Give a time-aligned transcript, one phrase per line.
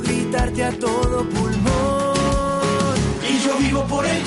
[0.00, 2.96] gritarte a todo pulmón.
[3.28, 4.22] Y yo vivo por él.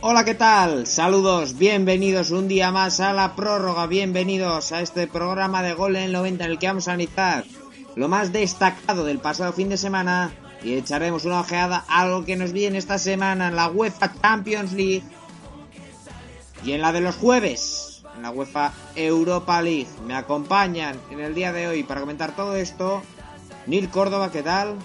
[0.00, 0.86] Hola, ¿qué tal?
[0.86, 6.04] Saludos, bienvenidos un día más a la prórroga, bienvenidos a este programa de Gol en
[6.04, 7.44] el 90 en el que vamos a analizar
[7.96, 10.30] lo más destacado del pasado fin de semana
[10.62, 14.72] y echaremos una ojeada a lo que nos viene esta semana en la UEFA Champions
[14.72, 15.02] League
[16.62, 19.88] y en la de los jueves, en la UEFA Europa League.
[20.06, 23.02] Me acompañan en el día de hoy para comentar todo esto
[23.66, 24.76] Nil Córdoba, ¿qué tal?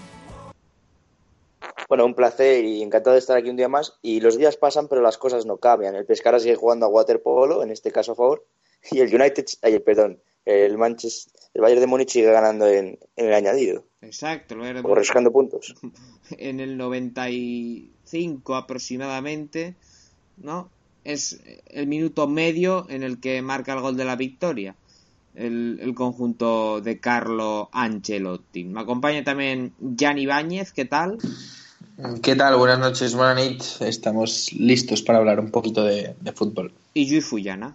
[1.88, 3.94] Bueno, un placer y encantado de estar aquí un día más.
[4.02, 5.94] Y los días pasan, pero las cosas no cambian.
[5.94, 8.44] El Pescara sigue jugando a waterpolo, en este caso a favor,
[8.90, 13.26] y el United, ay, perdón, el Manchester, el Bayern de Múnich sigue ganando en, en
[13.26, 13.84] el añadido.
[14.00, 15.74] Exacto, lo era- O rascando puntos.
[16.30, 19.74] en el 95 aproximadamente,
[20.38, 20.68] ¿no?
[21.04, 24.74] Es el minuto medio en el que marca el gol de la victoria.
[25.34, 28.64] El, el conjunto de Carlo Ancelotti.
[28.64, 31.18] Me acompaña también Jan Ibáñez, ¿qué tal?
[32.22, 32.56] ¿Qué tal?
[32.56, 33.80] Buenas noches, buenas noches.
[33.80, 36.72] Estamos listos para hablar un poquito de, de fútbol.
[36.94, 37.74] Y Yui Fuyana.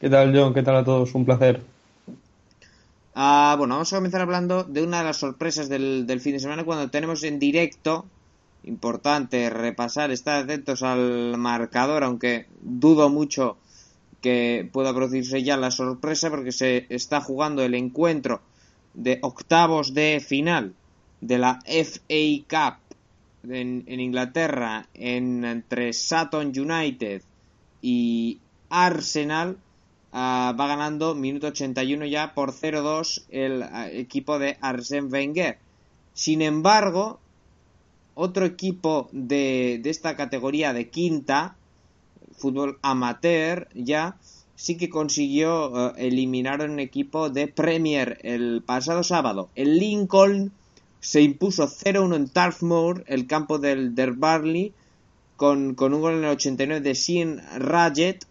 [0.00, 0.52] ¿Qué tal, John?
[0.52, 1.14] ¿Qué tal a todos?
[1.14, 1.62] Un placer.
[3.14, 6.40] Ah, bueno, vamos a comenzar hablando de una de las sorpresas del, del fin de
[6.40, 8.04] semana cuando tenemos en directo.
[8.64, 13.56] Importante repasar, estar atentos al marcador, aunque dudo mucho
[14.20, 18.40] que pueda producirse ya la sorpresa porque se está jugando el encuentro
[18.94, 20.74] de octavos de final
[21.20, 22.86] de la FA Cup
[23.48, 27.22] en, Inglaterra en, entre Sutton United
[27.82, 28.38] y
[28.70, 29.58] Arsenal
[30.12, 35.58] ah, va ganando minuto 81 ya por 0-2 el ah, equipo de Arsène Wenger.
[36.14, 37.20] Sin embargo,
[38.14, 41.56] otro equipo de esta categoría de quinta,
[42.36, 44.16] fútbol amateur, ya
[44.56, 49.50] sí que consiguió eh, eliminar un equipo de Premier el pasado sábado.
[49.54, 50.52] El Lincoln
[51.00, 52.62] se impuso 0-1 en Turf
[53.06, 54.72] el campo del Der Barley,
[55.36, 58.26] con, con un gol en el 89 de Sean Rajet,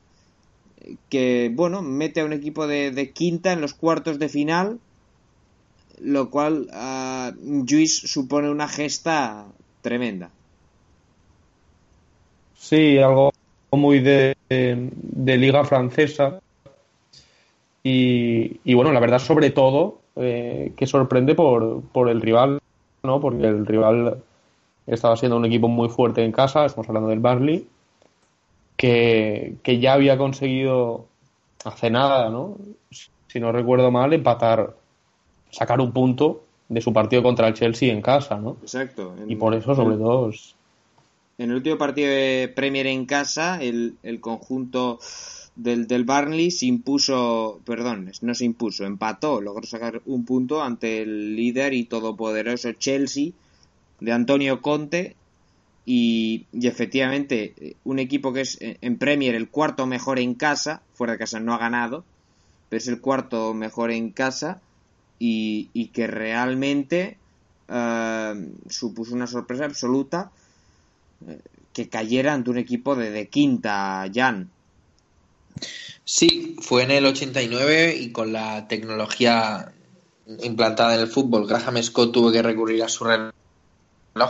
[1.09, 4.79] que bueno, mete a un equipo de, quinta en los cuartos de final,
[6.01, 9.45] lo cual a Lluís supone una gesta
[9.81, 10.31] tremenda.
[12.57, 13.31] Sí, algo
[13.77, 16.39] muy de, de liga francesa.
[17.83, 22.59] Y, y bueno, la verdad, sobre todo, eh, que sorprende por, por el rival,
[23.03, 23.19] ¿no?
[23.21, 24.23] Porque el rival
[24.87, 27.67] estaba siendo un equipo muy fuerte en casa, estamos hablando del Barley,
[28.77, 31.05] que, que ya había conseguido
[31.63, 32.57] hace nada, ¿no?
[33.27, 34.73] Si no recuerdo mal, empatar,
[35.51, 38.57] sacar un punto de su partido contra el Chelsea en casa, ¿no?
[38.61, 39.13] Exacto.
[39.27, 40.54] Y por eso, sobre todo, es-
[41.37, 44.99] En el último partido de Premier en casa, el, el conjunto
[45.55, 51.01] del, del Barnley se impuso, perdón, no se impuso, empató, logró sacar un punto ante
[51.01, 53.31] el líder y todopoderoso Chelsea
[53.99, 55.15] de Antonio Conte.
[55.87, 60.33] Y, y efectivamente, eh, un equipo que es eh, en Premier el cuarto mejor en
[60.33, 62.03] casa, fuera de casa no ha ganado,
[62.69, 64.61] pero es el cuarto mejor en casa
[65.19, 67.17] y, y que realmente
[67.67, 70.31] eh, supuso una sorpresa absoluta
[71.73, 74.49] que cayera ante un equipo de, quinta, Jan.
[76.03, 79.71] Sí, fue en el 89 y con la tecnología
[80.41, 83.31] implantada en el fútbol, Graham Scott tuvo que recurrir a su reloj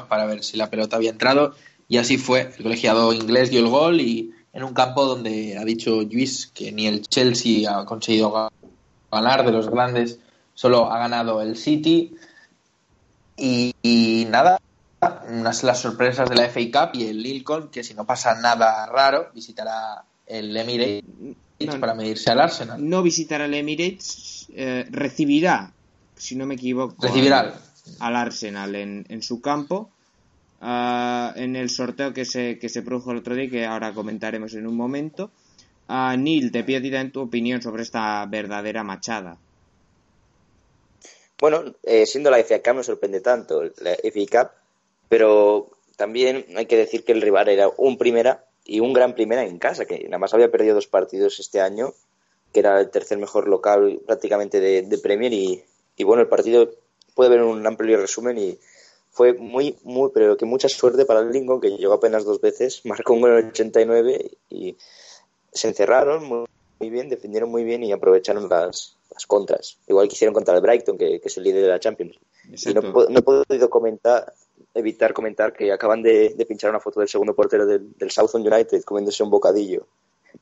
[0.09, 1.55] para ver si la pelota había entrado
[1.87, 2.53] y así fue.
[2.57, 6.71] El colegiado inglés dio el gol y en un campo donde ha dicho Luis que
[6.71, 8.49] ni el Chelsea ha conseguido ga-
[9.11, 10.19] ganar de los grandes,
[10.53, 12.15] solo ha ganado el City
[13.37, 14.59] y nada,
[15.29, 18.85] unas las sorpresas de la FA Cup y el Lincoln que si no pasa nada
[18.87, 21.03] raro visitará el Emirates
[21.59, 22.77] No, para medirse al Arsenal.
[22.89, 25.71] No visitará el Emirates, eh, recibirá,
[26.15, 27.53] si no me equivoco, Recibirá al,
[27.99, 29.89] al Arsenal en, en su campo.
[30.61, 33.93] ah, en el sorteo que se, que se produjo el otro día y que ahora
[33.93, 35.29] comentaremos en un momento.
[35.87, 39.37] Ah, Neil, te pido a ti también tu opinión sobre esta verdadera machada.
[41.39, 44.51] Bueno, eh, siendo la FA Cup no sorprende tanto la FA Cup,
[45.09, 49.43] pero también hay que decir que el rival era un primera y un gran primera
[49.43, 51.93] en casa, que nada más había perdido dos partidos este año,
[52.51, 55.63] que era el tercer mejor local prácticamente de, Premier y,
[56.03, 56.71] bueno, el partido
[57.13, 58.57] puede ver un amplio resumen y
[59.11, 62.81] fue muy, muy, pero que mucha suerte para el Lincoln, que llegó apenas dos veces,
[62.85, 64.75] marcó un gol en el 89 y
[65.51, 69.77] se encerraron muy, bien, defendieron muy bien y aprovecharon las, las contras.
[69.87, 72.17] Igual que hicieron contra el Brighton, que, es el líder de la Champions.
[72.65, 74.33] Y no, no, he podido comentar
[74.75, 79.23] evitar comentar que acaban de, pinchar una foto del segundo portero del, del United comiéndose
[79.23, 79.87] un bocadillo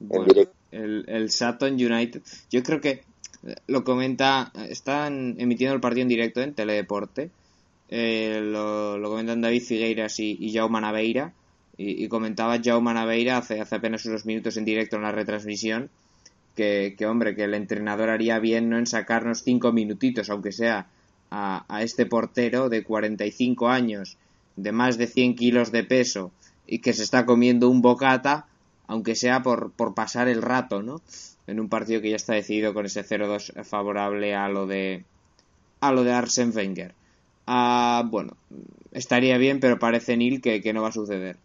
[0.09, 0.56] en directo.
[0.71, 3.03] El, el Sutton United, yo creo que
[3.45, 7.30] eh, lo comenta, están emitiendo el partido en directo en Teledeporte,
[7.89, 11.31] eh, lo, comentan David Figueiras y, y Jaume Naveira,
[11.77, 15.89] y, comentaba Jaume Naveira hace, hace apenas unos minutos en directo en la retransmisión,
[16.56, 20.88] que, que, hombre, que el entrenador haría bien no en sacarnos cinco minutitos, aunque sea
[21.29, 24.18] a, a este portero de 45 años
[24.55, 26.31] de más de 100 kilos de peso
[26.67, 28.47] y que se está comiendo un bocata,
[28.88, 31.01] aunque sea por, por pasar el rato, ¿no?
[31.47, 35.03] En un partido que ya está decidido con ese 0-2 favorable a lo de
[35.81, 36.94] a lo de Arsen Wenger.
[37.45, 38.38] Ah, bueno,
[38.94, 41.38] estaría bien, pero parece Neil que, que no va a suceder.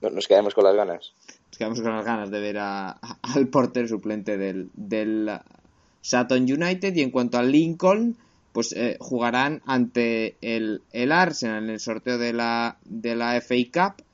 [0.00, 1.12] Nos quedamos con las ganas.
[1.48, 2.90] Nos quedamos con las ganas de ver a,
[3.22, 5.30] al porter suplente del, del
[6.00, 6.94] Sutton United.
[6.94, 8.16] Y en cuanto al Lincoln,
[8.54, 13.56] pues eh, jugarán ante el, el, Arsenal en el sorteo de la, de la FA
[13.72, 14.04] Cup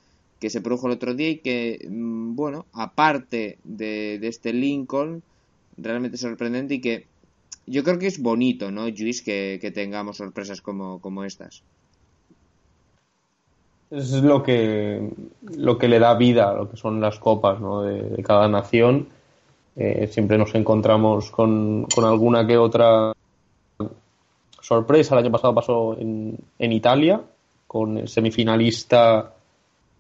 [0.41, 5.23] que se produjo el otro día y que, mm, bueno, aparte de, este Lincoln,
[5.77, 7.07] realmente sorprendente y que
[7.67, 11.63] yo creo que es bonito, ¿no, Luis, que, tengamos sorpresas como, como estas?
[13.91, 15.07] Es lo que,
[15.43, 17.83] lo que le da vida a lo que son las copas ¿no?
[17.83, 19.09] de, cada nación.
[19.77, 23.13] Eh, siempre nos encontramos con, con alguna que otra
[24.61, 25.15] sorpresa.
[25.15, 27.21] El año pasado pasó en, en Italia
[27.67, 29.33] con el semifinalista,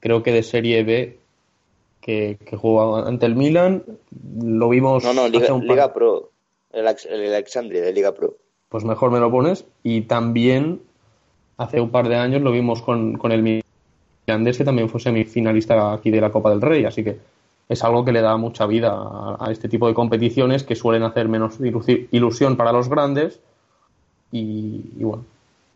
[0.01, 1.19] creo que de Serie B,
[2.01, 3.85] que, que jugó ante el Milan.
[4.43, 5.05] Lo vimos.
[5.05, 6.31] No, no, Liga, Pro.
[6.73, 8.35] El, Alexandria de Liga Pro.
[8.69, 9.65] Pues mejor me lo pones.
[9.83, 10.81] Y también
[11.57, 13.63] hace un par de años lo vimos con, con el
[14.27, 16.85] Mirandés, que también fue semifinalista aquí de la Copa del Rey.
[16.85, 17.19] Así que
[17.69, 21.05] es algo que le da mucha vida a, a este tipo de competiciones que suelen
[21.05, 21.59] hacer menos
[22.11, 23.41] ilusión para los grandes
[24.33, 25.25] y, bueno,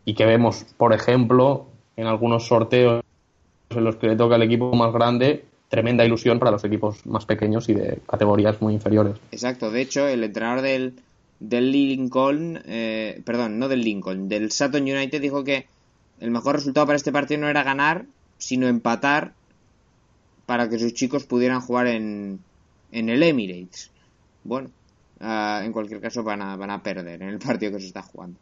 [0.05, 1.67] y que vemos, por ejemplo,
[1.97, 3.03] en algunos sorteos
[3.69, 7.25] en los que le toca al equipo más grande, tremenda ilusión para los equipos más
[7.25, 9.17] pequeños y de categorías muy inferiores.
[9.31, 10.93] Exacto, de hecho, el entrenador del,
[11.39, 15.65] del Lincoln, eh, perdón, no del Lincoln, del Sutton United dijo que
[16.19, 18.05] el mejor resultado para este partido no era ganar,
[18.37, 19.33] sino empatar
[20.45, 22.39] para que sus chicos pudieran jugar en,
[22.91, 23.91] en el Emirates.
[24.43, 24.69] Bueno,
[25.27, 28.03] Ah, en cualquier caso van a, van a perder en el partido que se está
[28.03, 28.37] jugando.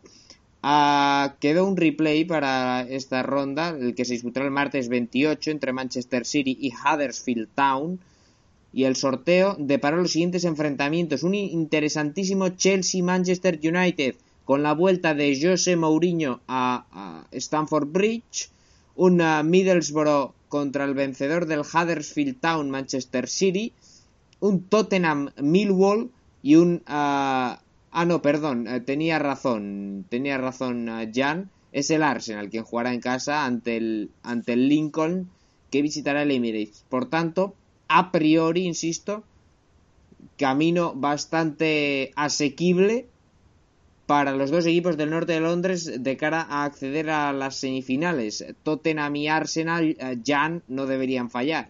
[0.61, 5.71] Uh, quedó un replay para esta ronda, el que se disputará el martes 28 entre
[5.71, 8.01] Manchester City y Huddersfield Town.
[8.73, 11.23] Y el sorteo deparó los siguientes enfrentamientos.
[11.23, 18.49] Un interesantísimo Chelsea-Manchester United con la vuelta de José Mourinho a, a Stamford Bridge.
[18.95, 23.71] Un Middlesbrough contra el vencedor del Huddersfield Town Manchester City.
[24.41, 26.09] Un Tottenham Millwall
[26.43, 26.83] y un...
[26.85, 27.61] ah,
[27.91, 32.93] ah no, perdón, eh, tenía razón, tenía razón uh, Jan, es el Arsenal quien jugará
[32.93, 35.29] en casa ante el, ante el Lincoln
[35.71, 36.85] que visitará el Emirates.
[36.89, 37.55] Por tanto,
[37.87, 39.23] a priori, insisto,
[40.37, 43.07] camino bastante asequible
[44.05, 48.45] para los dos equipos del norte de Londres de cara a acceder a las semifinales.
[48.63, 51.69] Tottenham y Arsenal, uh, Jan, no deberían fallar.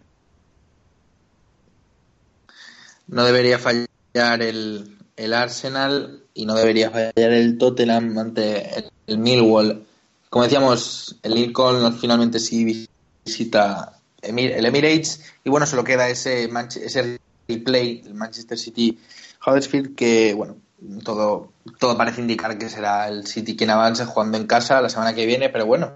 [3.08, 9.86] No debería fallar el, el Arsenal y no debería fallar el Tottenham ante el, Millwall.
[10.30, 12.88] Como decíamos, el Lincoln finalmente sí
[13.26, 16.50] visita el Emirates y bueno, solo queda ese,
[16.82, 18.98] ese replay, el Manchester City
[19.46, 20.58] Huddersfield, que bueno,
[21.04, 25.14] todo, todo parece indicar que será el City quien avance jugando en casa la semana
[25.14, 25.94] que viene, pero bueno,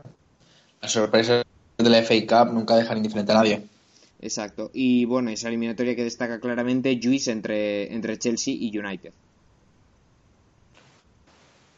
[0.82, 1.44] las sorpresas
[1.78, 3.66] de la FA Cup nunca dejan indiferente a nadie.
[4.22, 4.72] Exacto.
[4.74, 9.12] Y bueno, esa eliminatoria que destaca claramente Juice entre, entre Chelsea y United.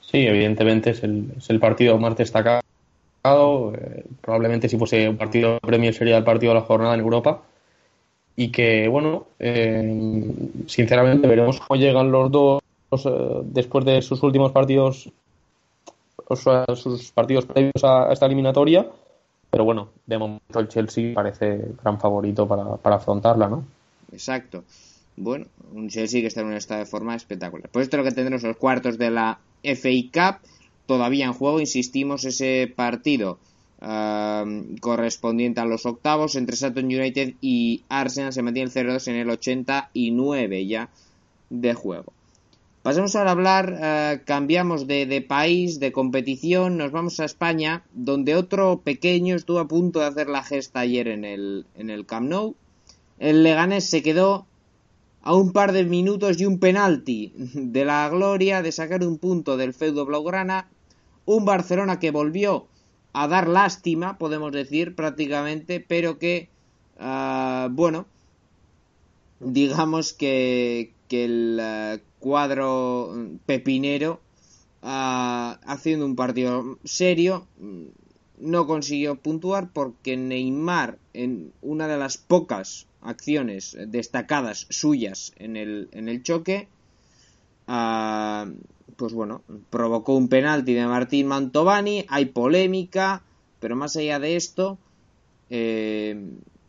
[0.02, 2.64] Sí, evidentemente es el, es el partido más destacado.
[3.26, 7.02] Eh, probablemente si fuese un partido de Premier sería el partido de la jornada en
[7.02, 7.44] Europa.
[8.36, 10.32] Y que, bueno, eh,
[10.66, 12.62] sinceramente veremos cómo llegan los dos
[13.06, 15.12] eh, después de sus últimos partidos,
[16.26, 18.88] o sea, sus partidos previos a esta eliminatoria
[19.50, 23.66] pero bueno, de momento el Chelsea parece gran favorito para, afrontarla, ¿no?
[24.12, 24.64] Exacto.
[25.18, 27.70] Bueno, un Chelsea que está en un estado de forma espectacular.
[27.70, 30.48] Pues esto es lo que tendremos los cuartos de la FA Cup.
[30.86, 33.38] Todavía en juego, insistimos, ese partido
[33.82, 39.16] eh, correspondiente a los octavos entre Sutton United y Arsenal se mantiene el 0-2 en
[39.16, 40.90] el 89 ya
[41.50, 42.14] de juego.
[42.82, 48.36] Pasamos ahora a hablar, eh, cambiamos de, país, de competición, nos vamos a España, donde
[48.36, 52.30] otro pequeño estuvo a punto de hacer la gesta ayer en el, en el Camp
[52.30, 52.56] Nou.
[53.18, 54.48] El Leganés se quedó
[55.22, 59.58] a un par de minutos y un penalti de la gloria de sacar un punto
[59.58, 60.70] del feudo blaugrana.
[61.26, 62.68] Un Barcelona que volvió
[63.12, 66.48] a dar lástima, podemos decir, prácticamente, pero que,
[66.98, 68.06] uh, bueno,
[69.42, 73.14] digamos que, que el uh, cuadro
[73.46, 74.20] pepinero,
[74.82, 77.48] uh, haciendo un partido serio,
[78.40, 85.90] no consiguió puntuar porque Neymar, en una de las pocas acciones destacadas suyas en el,
[85.92, 86.68] en el choque,
[87.68, 88.50] uh,
[88.96, 93.24] pues bueno, provocó un penalti de Martín Mantovani, hay polémica,
[93.60, 94.78] pero más allá de esto,
[95.50, 96.22] eh,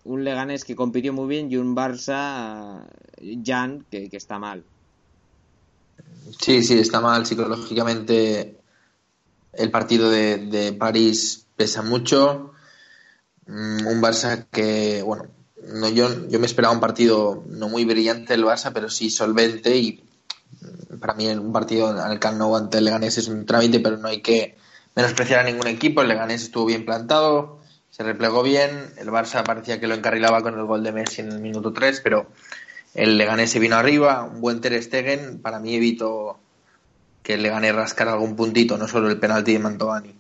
[0.05, 2.87] un Leganés que compitió muy bien y un Barça,
[3.45, 4.65] Jan, que, que está mal.
[6.41, 8.59] Sí, sí, está mal psicológicamente.
[9.53, 12.53] El partido de, de París pesa mucho.
[13.47, 15.27] Mm, un Barça que, bueno,
[15.67, 19.77] no, yo, yo me esperaba un partido no muy brillante el Barça, pero sí solvente
[19.77, 20.05] y
[21.01, 24.09] para mí un partido el Camp Nou ante el Leganés es un trámite, pero no
[24.09, 24.57] hay que
[24.95, 26.03] menospreciar a ningún equipo.
[26.03, 27.61] El Leganés estuvo bien plantado,
[27.91, 28.93] se replegó bien.
[28.97, 32.01] El Barça parecía que lo encarrilaba con el gol de Messi en el minuto 3,
[32.03, 32.29] pero
[32.95, 34.25] el Leganés se vino arriba.
[34.25, 36.39] Un buen Ter Stegen para mí evitó
[37.23, 40.15] que el Leganés rascara algún puntito, no solo el penalti de Mantovani.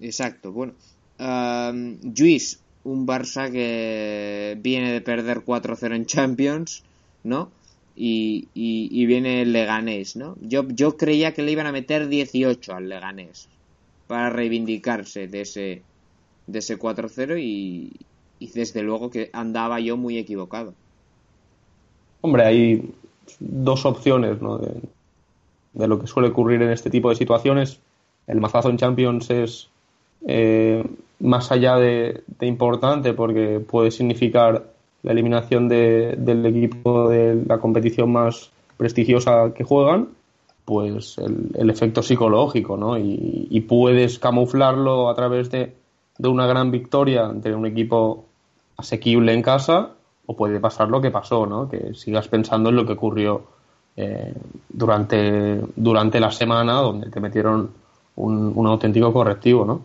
[0.00, 0.72] Exacto, bueno.
[1.18, 1.98] Um,
[2.82, 6.82] un Barça que viene de perder 4-0 en Champions,
[7.24, 7.50] ¿no?
[7.94, 8.48] Y,
[9.06, 10.36] viene el Leganés, ¿no?
[10.40, 13.48] Yo, yo creía que le iban a meter 18 al Leganés
[14.06, 15.82] para reivindicarse de ese,
[16.46, 17.92] de ese 4-0 y,
[18.38, 20.74] y desde luego que andaba yo muy equivocado.
[22.20, 22.90] Hombre, hay
[23.38, 24.58] dos opciones, ¿no?
[24.58, 27.80] De, lo que suele ocurrir en este tipo de situaciones.
[28.26, 29.68] El mazazo en Champions es
[30.26, 30.84] eh,
[31.20, 34.64] más allá de, importante porque puede significar
[35.02, 40.08] la eliminación de, del equipo de la competición más prestigiosa que juegan,
[40.64, 42.98] pues el, efecto psicológico, ¿no?
[42.98, 45.72] Y, y, puedes camuflarlo a través de,
[46.18, 48.24] de, una gran victoria ante un equipo
[48.76, 49.90] asequible en casa,
[50.30, 51.68] o puede pasar lo que pasó, ¿no?
[51.68, 53.42] Que sigas pensando en lo que ocurrió
[53.96, 54.32] eh,
[54.68, 57.72] durante, durante la semana, donde te metieron
[58.14, 59.82] un, un auténtico correctivo, ¿no?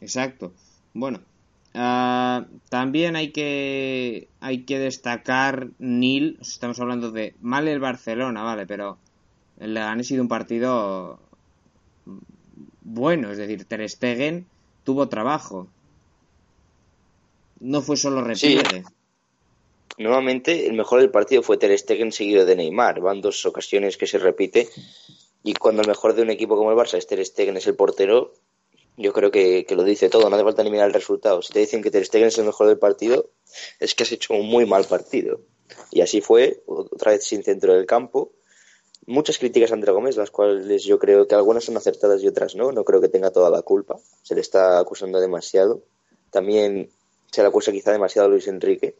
[0.00, 0.52] Exacto.
[0.94, 1.18] Bueno,
[1.74, 6.38] uh, también hay que hay que destacar Nil.
[6.40, 8.98] Estamos hablando de mal el Barcelona, vale, pero
[9.58, 11.18] el Leganés ha sido un partido
[12.82, 14.46] bueno, es decir, Ter Stegen
[14.84, 15.66] tuvo trabajo.
[17.58, 18.84] No fue solo repliegue.
[18.84, 18.95] Sí.
[19.98, 23.00] Nuevamente, el mejor del partido fue Ter Stegen seguido de Neymar.
[23.00, 24.68] Van dos ocasiones que se repite.
[25.42, 27.76] Y cuando el mejor de un equipo como el Barça es Ter Stegen, es el
[27.76, 28.34] portero,
[28.96, 31.42] yo creo que, que, lo dice todo, no hace falta ni mirar el resultado.
[31.42, 33.30] Si te dicen que Ter Stegen es el mejor del partido,
[33.78, 35.40] es que has hecho un muy mal partido.
[35.90, 38.32] Y así fue, otra vez sin centro del campo.
[39.06, 42.56] Muchas críticas a André Gómez, las cuales yo creo que algunas son acertadas y otras
[42.56, 42.72] no.
[42.72, 43.98] No creo que tenga toda la culpa.
[44.22, 45.82] Se le está acusando demasiado.
[46.30, 46.90] También
[47.30, 48.96] se le acusa quizá demasiado a Luis Enrique,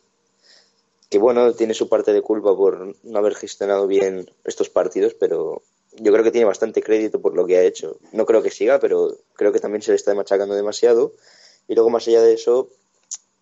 [1.08, 5.62] que bueno, tiene su parte de culpa por no haber gestionado bien estos partidos, pero
[5.98, 7.98] yo creo que tiene bastante crédito por lo que ha hecho.
[8.12, 11.14] No creo que siga, pero creo que también se le está machacando demasiado.
[11.68, 12.68] Y luego, más allá de eso,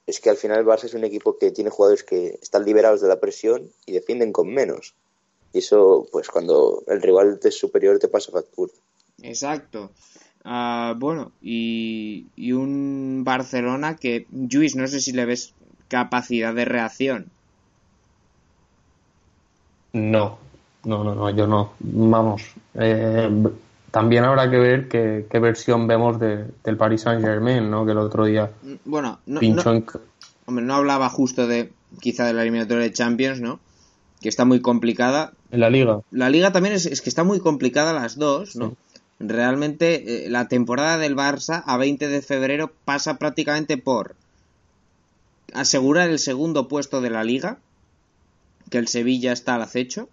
[0.07, 3.01] es que al final el Barça es un equipo que tiene jugadores que están liberados
[3.01, 4.95] de la presión y defienden con menos.
[5.53, 8.73] Y eso, pues cuando el rival es superior te pasa factura.
[9.23, 9.91] Exacto.
[10.45, 15.55] Uh, bueno, y, y, un Barcelona que, Luis, no sé si le ves
[15.89, 17.31] capacidad de reacción.
[19.95, 20.39] No,
[20.85, 21.73] no, no, no, yo no.
[21.81, 22.43] Vamos.
[22.75, 23.31] Eh,
[23.91, 27.87] también habrá que ver qué, qué versión vemos de, del Paris Saint Germain, ¿no?
[27.87, 28.51] Que el otro día.
[28.85, 29.87] Bueno, no, no, en...
[30.47, 31.71] hombre, no hablaba justo de
[32.01, 33.61] quizá de la eliminatoria de Champions, ¿no?
[34.21, 35.33] Que está muy complicada.
[35.53, 36.01] En la liga.
[36.11, 38.71] La liga también es, es que está muy complicada las dos, ¿no?
[38.71, 39.01] Sí.
[39.21, 44.17] Realmente eh, la temporada del Barça a 20 de febrero pasa prácticamente por
[45.53, 47.59] asegurar el segundo puesto de la liga,
[48.71, 50.09] que el Sevilla está al acecho,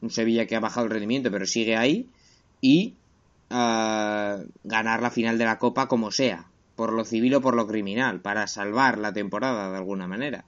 [0.00, 2.08] un Sevilla que ha bajado el rendimiento pero sigue ahí
[2.60, 2.94] y
[3.50, 7.66] uh, ganar la final de la Copa como sea, por lo civil o por lo
[7.66, 10.44] criminal, para salvar la temporada de alguna manera.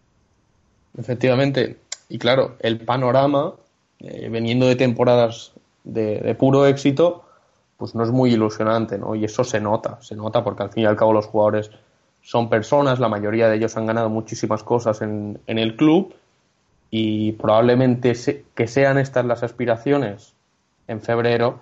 [0.97, 3.55] Efectivamente, y claro, el panorama,
[3.99, 5.53] eh, veniendo de temporadas
[5.85, 7.25] de, de, puro éxito,
[7.79, 9.15] pues no es muy ilusionante, ¿no?
[9.15, 11.71] Y eso se nota, se nota porque al fin y al cabo los jugadores
[12.23, 16.15] son personas, la mayoría de ellos han ganado muchísimas cosas en, en el club
[16.95, 18.15] y probablemente
[18.55, 20.35] que sean estas las aspiraciones
[20.87, 21.61] en febrero,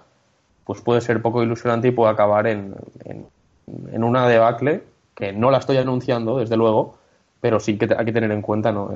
[0.65, 4.83] pues puede ser poco ilusionante y puede acabar en, en, una debacle
[5.15, 6.97] que no la estoy anunciando, desde luego,
[7.41, 8.91] pero sí que hay que tener en cuenta ¿no?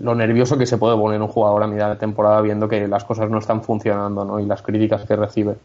[0.00, 3.04] lo nervioso que se puede poner un jugador a mitad de temporada viendo que las
[3.04, 4.40] cosas no están funcionando ¿no?
[4.40, 5.56] y las críticas que recibe.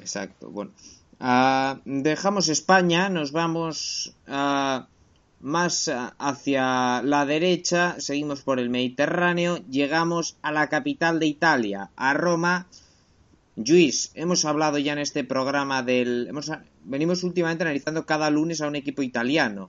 [0.00, 0.50] Exacto.
[0.50, 0.72] Bueno,
[1.20, 4.88] ah, dejamos España, nos vamos a
[5.42, 12.14] más hacia la derecha, seguimos por el Mediterráneo, llegamos a la capital de Italia, a
[12.14, 12.68] Roma.
[13.56, 16.28] Luis, hemos hablado ya en este programa del...
[16.28, 16.50] Hemos,
[16.84, 19.68] venimos últimamente analizando cada lunes a un equipo italiano.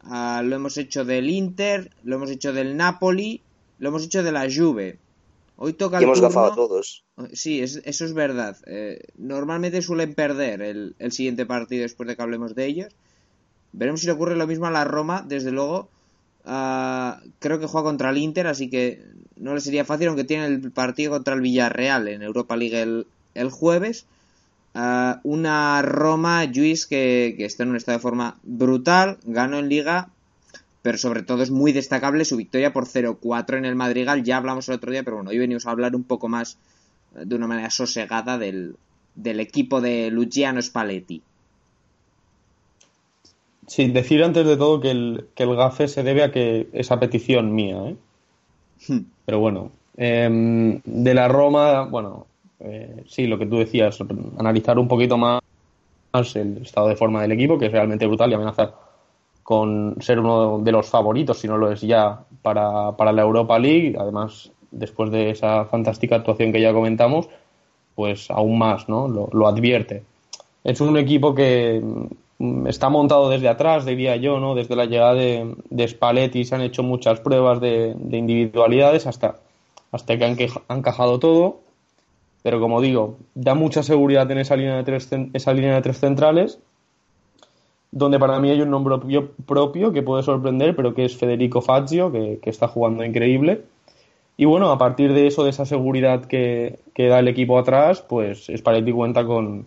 [0.00, 3.40] Ah, lo hemos hecho del Inter, lo hemos hecho del Napoli,
[3.78, 4.98] lo hemos hecho de la Juve.
[5.56, 7.04] Hoy toca y hemos gafado a todos.
[7.32, 8.56] Sí, eso es verdad.
[8.66, 12.92] Eh, normalmente suelen perder el, el siguiente partido después de que hablemos de ellos.
[13.72, 15.88] Veremos si le ocurre lo mismo a la Roma, desde luego.
[16.44, 19.02] Ah, creo que juega contra el Inter, así que
[19.36, 23.50] no le sería fácil, aunque tiene el partido contra el Villarreal en Europa League el,
[23.50, 24.06] jueves.
[24.74, 29.68] Ah, una Roma, Luis, que, que está en un estado de forma brutal, ganó en
[29.68, 30.10] Liga,
[30.82, 34.24] pero sobre todo es muy destacable su victoria por 0-4 en el Madrigal.
[34.24, 36.58] Ya hablamos el otro día, pero bueno, hoy venimos a hablar un poco más
[37.14, 38.76] eh, de una manera sosegada del,
[39.14, 41.22] del equipo de Luciano Spalletti.
[43.66, 46.98] Sí, decir antes de todo que el, que el gafe se debe a que esa
[46.98, 47.96] petición mía, ¿eh?
[48.88, 49.04] Hmm.
[49.24, 52.26] Pero bueno, em, de la Roma, bueno,
[52.60, 53.98] eh, sí, lo que tú decías,
[54.38, 55.40] analizar un poquito más
[56.34, 58.74] el estado de forma del equipo, que es realmente brutal y amenazar
[59.42, 63.58] con ser uno de los favoritos, si no lo es ya, para, para la Europa
[63.58, 63.96] League.
[63.98, 67.28] Además, después de esa fantástica actuación que ya comentamos,
[67.94, 69.08] pues aún más, ¿no?
[69.08, 70.02] Lo, lo advierte.
[70.64, 71.82] Es un equipo que
[72.66, 74.54] está montado desde atrás, diría yo, ¿no?
[74.54, 79.36] Desde la llegada de, de Spalletti se han hecho muchas pruebas de, individualidades hasta,
[79.92, 80.36] hasta que han,
[80.68, 81.60] han encajado todo.
[82.42, 86.00] Pero como digo, da mucha seguridad en esa línea de tres, esa línea de tres
[86.00, 86.58] centrales,
[87.92, 88.96] donde para mí hay un nombre
[89.46, 93.62] propio, que puede sorprender, pero que es Federico Fazio, que, está jugando increíble.
[94.36, 98.02] Y bueno, a partir de eso, de esa seguridad que, que da el equipo atrás,
[98.02, 99.66] pues Spalletti cuenta con,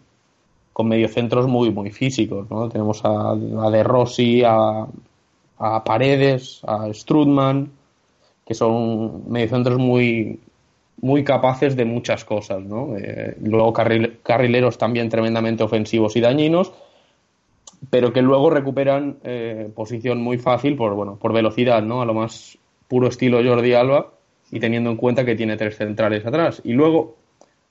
[0.76, 2.68] con mediocentros muy, muy físicos, ¿no?
[2.68, 3.34] Tenemos a,
[3.72, 4.86] De Rossi, a,
[5.58, 7.72] a, Paredes, a Strudman,
[8.46, 10.38] que son mediocentros muy,
[11.00, 12.98] muy capaces de muchas cosas, ¿no?
[12.98, 16.74] Eh, luego carrileros también tremendamente ofensivos y dañinos,
[17.90, 22.02] pero que luego recuperan eh, posición muy fácil por, bueno, por velocidad, ¿no?
[22.02, 22.58] A lo más
[22.90, 24.12] puro estilo Jordi Alba
[24.52, 26.62] y teniendo en cuenta que tiene tres centrales atrás.
[26.66, 27.16] Y luego,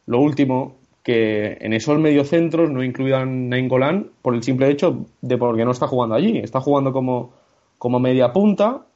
[0.06, 5.66] lo último, que en esos mediocentros no incluyan Nainggolan por el simple hecho de porque
[5.66, 6.38] no está jugando allí.
[6.38, 7.34] Está jugando como,
[7.76, 8.86] como media punta,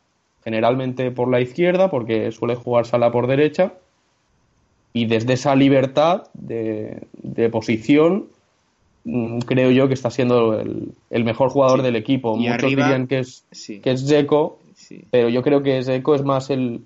[0.43, 3.75] generalmente por la izquierda, porque suele jugar Sala por derecha.
[4.95, 7.07] Y desde esa libertad de,
[7.53, 8.29] posición,
[9.05, 12.39] mm, creo yo que está siendo el, mejor jugador del equipo.
[12.39, 13.45] Muchos dirían que es,
[13.83, 14.59] que es Zeko,
[15.11, 16.81] pero yo creo que Zeko es más el,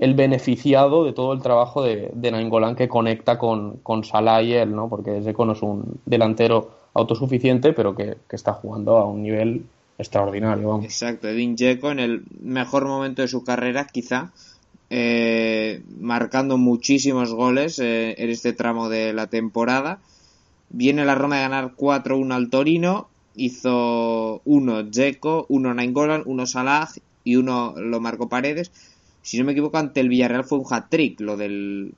[0.00, 4.74] el beneficiado de todo el trabajo de, de que conecta con, con Salah y él,
[4.74, 4.88] ¿no?
[4.88, 9.66] Porque Zeko no es un delantero autosuficiente, pero que, está jugando a un nivel
[9.98, 10.80] extraordinario.
[10.82, 14.32] Exacto, Edin Dzeko en el mejor momento de su carrera, quizá,
[14.88, 19.98] eh, marcando muchísimos goles eh, en este tramo de la temporada.
[20.70, 26.88] Viene la Roma de ganar 4-1 al Torino, hizo uno Dzeko, uno Nainggolan, uno Salah
[27.22, 28.72] y uno lo marcó Paredes
[29.22, 31.94] si no me equivoco, ante el Villarreal fue un hat-trick, lo del,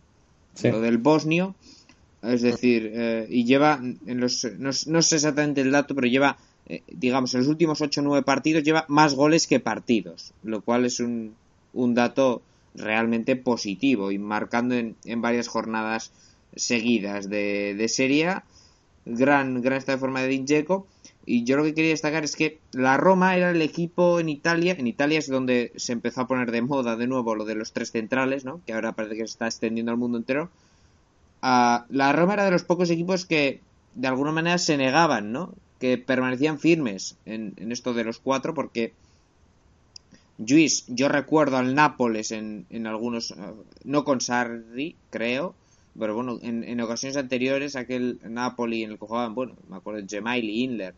[0.62, 1.54] lo del bosnio.
[2.22, 6.36] Es decir, eh, y lleva, en los, no, sé exactamente el dato, pero lleva,
[6.68, 10.60] eh, digamos, en los últimos 8 o 9 partidos lleva más goles que partidos, lo
[10.60, 11.34] cual es un,
[11.72, 12.42] un dato
[12.74, 16.12] realmente positivo y marcando en, en varias jornadas
[16.54, 18.36] seguidas de, de serie.
[19.04, 20.86] Gran, gran esta de forma de Dinjeco
[21.24, 24.74] y yo lo que quería destacar es que la Roma era el equipo en Italia.
[24.76, 27.72] En Italia es donde se empezó a poner de moda de nuevo lo de los
[27.72, 28.60] tres centrales, ¿no?
[28.66, 30.50] Que ahora parece que se está extendiendo al mundo entero.
[31.40, 33.60] La Roma era de los pocos equipos que
[33.94, 35.54] de alguna manera se negaban, ¿no?
[35.78, 38.92] Que permanecían firmes en, esto de los cuatro porque
[40.38, 43.52] Luis, yo recuerdo al Nápoles en, en algunos, ah,
[43.84, 45.54] no con Sarri, creo,
[45.96, 50.00] pero bueno, en, en, ocasiones anteriores, aquel Napoli en el que jugaban, bueno, me acuerdo
[50.00, 50.94] de Gemaili, Inler,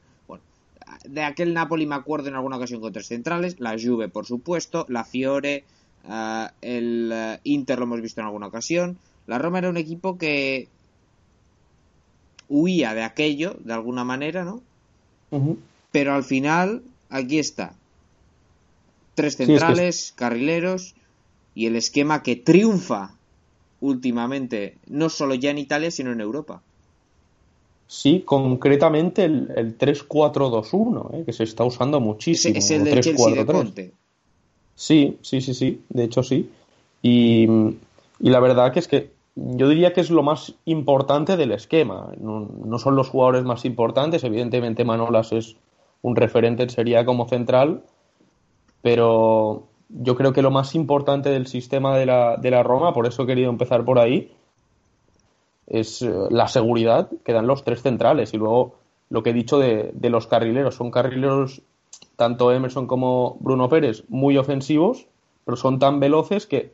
[1.04, 4.86] de aquel Napoli me acuerdo en alguna ocasión con tres centrales, la Juve por supuesto,
[4.88, 5.64] la Fiore,
[6.08, 8.98] eh, el eh, Inter lo hemos visto en alguna ocasión.
[9.26, 10.68] La Roma era un equipo que
[12.48, 14.62] huía de aquello, de alguna manera, ¿no?
[15.90, 17.74] Pero al final, aquí está.
[19.14, 20.94] Tres centrales, carrileros
[21.54, 23.14] y el esquema que triunfa
[23.80, 26.62] últimamente, no solo ya en Italia, sino en Europa.
[27.94, 31.22] Sí, concretamente el, el 3-4-2-1, ¿eh?
[31.24, 32.58] que se está usando muchísimo.
[32.58, 33.92] Es, el de Chelsea de Conte.
[34.74, 36.50] Sí, sí, sí, sí, de hecho sí.
[37.02, 37.44] Y,
[38.18, 42.10] y, la verdad que es que yo diría que es lo más importante del esquema.
[42.18, 45.54] No, no, son los jugadores más importantes, evidentemente Manolas es
[46.02, 47.84] un referente en Serie como central,
[48.82, 53.06] pero yo creo que lo más importante del sistema de la, de la Roma, por
[53.06, 54.32] eso he querido empezar por ahí,
[55.66, 58.34] es eh, la seguridad que dan los tres centrales.
[58.34, 58.76] Y luego
[59.10, 60.74] lo que he dicho de, de los carrileros.
[60.74, 61.62] Son carrileros,
[62.16, 65.06] tanto Emerson como Bruno Pérez, muy ofensivos,
[65.44, 66.72] pero son tan veloces que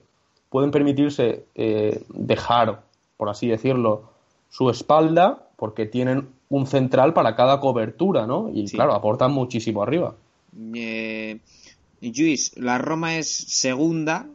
[0.48, 2.82] pueden permitirse eh, dejar,
[3.16, 4.10] por así decirlo,
[4.50, 8.50] su espalda porque tienen un central para cada cobertura, ¿no?
[8.52, 10.16] Y claro, aportan muchísimo arriba.
[10.74, 11.38] Eh,
[12.00, 14.26] Luis, la Roma es segunda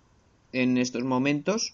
[0.54, 1.74] en estos momentos,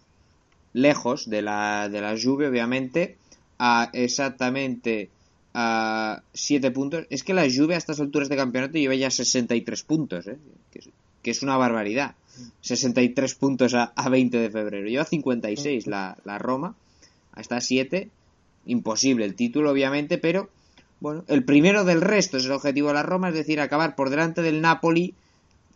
[0.74, 3.18] lejos de la, de la Juve, obviamente,
[3.60, 5.10] a exactamente
[5.54, 7.06] a 7 puntos.
[7.10, 10.38] Es que la Juve a estas alturas de campeonato lleva ya 63 puntos, ¿eh?
[10.72, 10.90] que, es,
[11.22, 12.16] que es una barbaridad.
[12.62, 14.88] 63 puntos a, a 20 de febrero.
[14.88, 16.76] Lleva 56 la, la Roma,
[17.34, 18.10] hasta 7.
[18.66, 20.50] Imposible el título, obviamente, pero
[21.00, 24.12] bueno, el primero del resto es el objetivo de la Roma, es decir, acabar por
[24.12, 25.16] delante del Napoli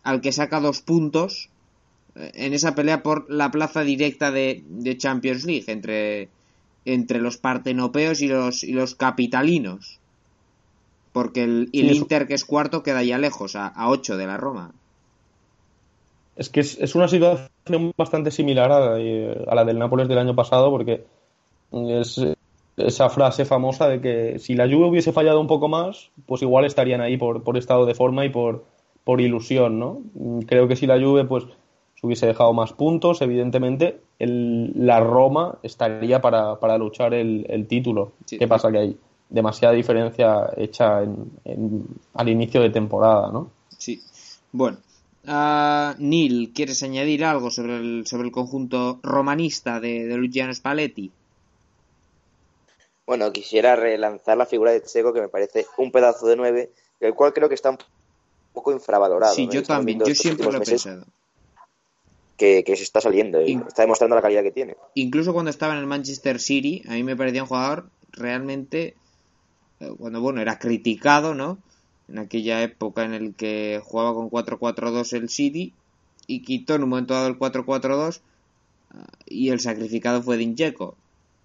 [0.04, 1.50] al que saca dos puntos
[2.16, 6.28] en esa pelea por la plaza directa de, de Champions League entre,
[6.84, 9.98] entre los partenopeos y los, y los capitalinos.
[11.12, 14.26] Porque el, el sí, Inter, que es cuarto, queda ya lejos, a, a 8 de
[14.26, 14.72] la Roma.
[16.36, 20.34] Es que es, es una situación bastante similar a, a, la del Nápoles del año
[20.34, 21.04] pasado, porque
[21.72, 22.20] es
[22.76, 26.66] esa frase famosa de que si la Juve hubiese fallado un poco más, pues igual
[26.66, 28.66] estarían ahí por, por estado de forma y por,
[29.02, 30.02] por ilusión, ¿no?
[30.46, 31.44] Creo que si la Juve pues
[32.06, 38.12] hubiese dejado más puntos, evidentemente el, la Roma estaría para, para luchar el, el título.
[38.24, 38.70] Sí, ¿Qué pasa?
[38.70, 38.96] Que hay
[39.28, 43.50] demasiada diferencia hecha en, en, al inicio de temporada, ¿no?
[43.76, 44.00] Sí.
[44.52, 44.78] Bueno,
[45.26, 51.10] uh, Neil, ¿quieres añadir algo sobre el, sobre el conjunto romanista de, de Luciano Spalletti?
[53.06, 57.14] Bueno, quisiera relanzar la figura de Checo, que me parece un pedazo de nueve, el
[57.14, 57.78] cual creo que está un
[58.52, 59.34] poco infravalorado.
[59.34, 59.52] Sí, ¿no?
[59.52, 61.04] yo también, yo siempre lo he pensado.
[62.36, 64.76] Que, que, se está saliendo y está demostrando la calidad que tiene.
[64.94, 68.94] Incluso cuando estaba en el Manchester City, a mí me parecía un jugador realmente,
[69.98, 71.58] cuando bueno, era criticado, ¿no?
[72.08, 75.72] En aquella época en el que jugaba con 4-4-2 el City
[76.26, 78.20] y quitó en un momento dado el 4-4-2
[79.26, 80.94] y el sacrificado fue Dincheco.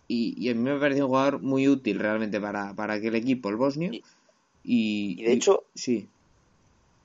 [0.07, 3.47] Y, y, a mí me pareció un jugador muy útil realmente para, para aquel equipo,
[3.47, 3.93] el bosnio.
[3.93, 4.03] Y,
[4.63, 6.09] y, y de hecho, sí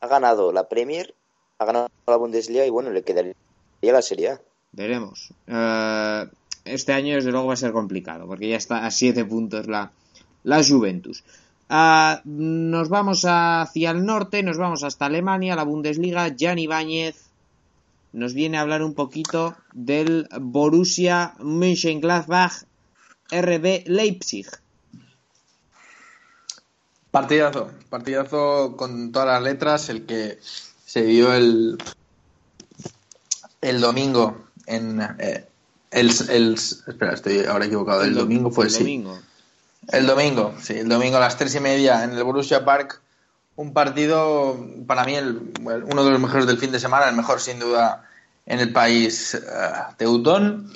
[0.01, 1.14] ha ganado la Premier,
[1.59, 3.35] ha ganado la Bundesliga y bueno, le quedaría
[3.83, 4.41] la Serie A.
[4.73, 5.33] Veremos.
[5.49, 6.29] Uh,
[6.65, 9.93] este año desde luego va a ser complicado porque ya está a 7 puntos la,
[10.43, 11.25] la Juventus.
[11.71, 16.35] Uh, nos vamos hacia el norte, nos vamos hasta Alemania, la Bundesliga.
[16.39, 17.27] Jan Ibáñez
[18.12, 22.65] nos viene a hablar un poquito del Borussia Mönchengladbach
[23.31, 24.47] RB Leipzig.
[27.11, 30.39] Partidazo, partidazo con todas las letras, el que
[30.85, 31.79] se dio el,
[33.66, 35.44] el domingo en eh,
[35.90, 38.79] el, el, espera, estoy ahora equivocado, el, el domingo fue el sí.
[38.79, 39.18] domingo.
[39.88, 43.00] El domingo, sí, el domingo a las tres y media en el Borussia Park,
[43.55, 47.40] un partido para mí el, uno de los mejores del fin de semana, el mejor
[47.40, 48.09] sin duda
[48.46, 50.72] en el país uh, teutón.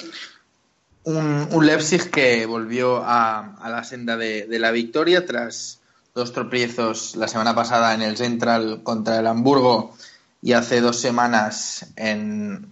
[1.02, 5.80] Un, un, Leipzig que volvió a, a la senda de, de la victoria tras
[6.14, 9.94] dos tropiezos la semana pasada en el Central contra el Hamburgo
[10.42, 12.70] y hace dos semanas en,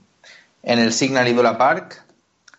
[0.68, 2.04] en el Signal Idula Park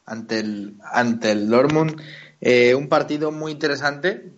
[0.06, 2.02] ante el, ante el Dortmund.
[2.42, 4.34] Eh, un partido muy interesante,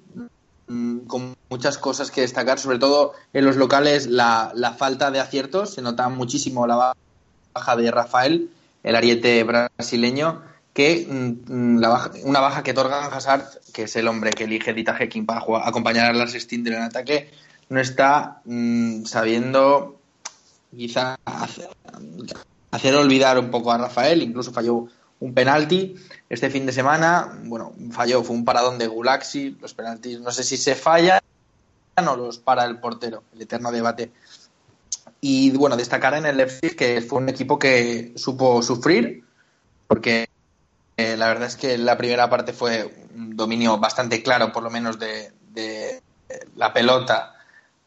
[0.67, 5.21] mmm, con muchas cosas que destacar, sobre todo en los locales la, la falta de
[5.21, 6.93] aciertos, se nota muchísimo la
[7.53, 8.49] baja de Rafael,
[8.83, 11.07] el ariete brasileño, que
[11.47, 15.25] la baja, una baja que Torgan Hazard, que es el hombre que elige Dita Hecking
[15.25, 17.31] para jugar, acompañar a Lars Stinder en ataque,
[17.69, 18.41] no está
[19.05, 19.97] sabiendo
[20.75, 21.69] quizá hacer,
[22.71, 24.87] hacer, olvidar un poco a Rafael, incluso falló
[25.19, 25.95] un penalti
[26.29, 30.43] este fin de semana, bueno, falló, fue un paradón de Gulaxi, los penaltis no sé
[30.43, 31.21] si se fallan
[32.07, 34.11] o los para el portero, el eterno debate.
[35.19, 39.23] Y bueno, destacar en el Leipzig que fue un equipo que supo sufrir,
[39.87, 40.27] porque
[40.97, 44.71] eh, la verdad es que la primera parte fue un dominio bastante claro, por lo
[44.71, 45.31] menos de,
[46.55, 47.35] la pelota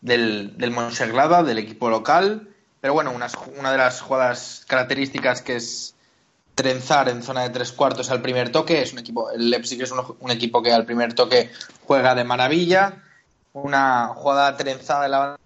[0.01, 2.54] del, del Mönchengladbach, del equipo local.
[2.85, 5.95] Pero bueno, una, una de las jugadas características que es
[6.55, 8.83] trenzar en zona de tres cuartos al primer toque.
[8.83, 11.51] Es un equipo, el Leipzig es un, equipo que al primer toque
[11.87, 13.03] juega de maravilla.
[13.55, 15.39] Una jugada trenzada en la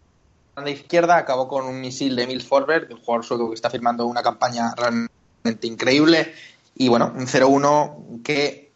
[0.57, 4.05] banda izquierda acabó con un misil de Emil Forsberg, el jugador sueco que está firmando
[4.07, 6.35] una campaña realmente increíble.
[6.74, 8.72] Y bueno, un 0-1 que,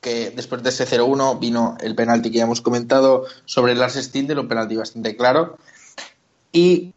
[0.00, 4.40] que después de ese 0-1 vino el penalti que ya hemos comentado sobre Lars Stindl,
[4.40, 5.58] un penalti bastante claro.
[6.52, 6.92] Y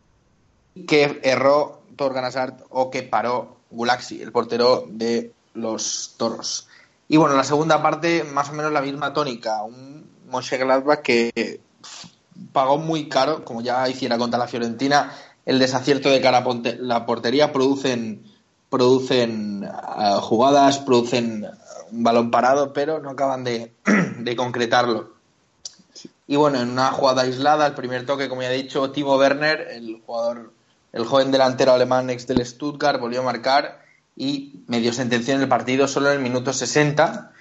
[0.87, 6.67] que erró Torgan Hazard o que paró Gulaxi, el portero de los toros.
[7.07, 9.63] Y bueno, la segunda parte, más o menos la misma tónica.
[9.63, 11.61] Un Mönchengladbach que
[12.51, 15.13] pagó muy caro, como ya hiciera contra la Fiorentina,
[15.45, 17.51] el desacierto de cara a la portería.
[17.51, 18.23] Producen,
[18.69, 21.45] producen uh, jugadas, producen
[21.91, 23.73] un balón parado, pero no acaban de,
[24.17, 25.13] de concretarlo.
[26.25, 29.67] Y bueno, en una jugada aislada, el primer toque, como ya he dicho, Timo Werner,
[29.71, 30.53] el jugador
[30.93, 33.83] el joven delantero alemán ex del Stuttgart volvió a marcar
[34.15, 37.31] y medio sentenció en el partido solo en el minuto 60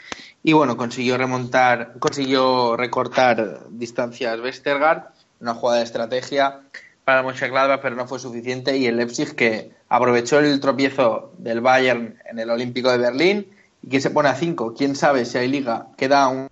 [0.42, 5.10] y bueno, consiguió remontar, consiguió recortar distancias Westergaard,
[5.40, 6.62] una jugada de estrategia
[7.04, 12.18] para Mönchengladbach, pero no fue suficiente y el Leipzig que aprovechó el tropiezo del Bayern
[12.28, 13.46] en el Olímpico de Berlín
[13.82, 14.74] y que se pone a 5.
[14.74, 15.88] Quién sabe si hay liga.
[15.96, 16.48] Queda un,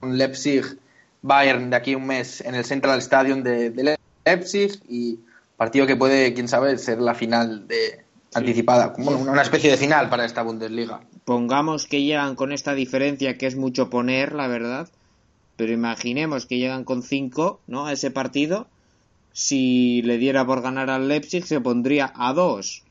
[0.00, 0.64] un Leipzig
[1.22, 5.20] Bayern de aquí un mes en el Central Stadium de, de Leipzig y
[5.56, 10.08] partido que puede, quién sabe, ser la final de anticipada, como una especie de final
[10.08, 11.00] para esta Bundesliga.
[11.24, 14.88] Pongamos que llegan con esta diferencia, que es mucho poner, la verdad,
[15.56, 17.86] pero imaginemos que llegan con 5 ¿no?
[17.86, 18.66] a ese partido.
[19.32, 22.82] Si le diera por ganar al Leipzig, se pondría a 2.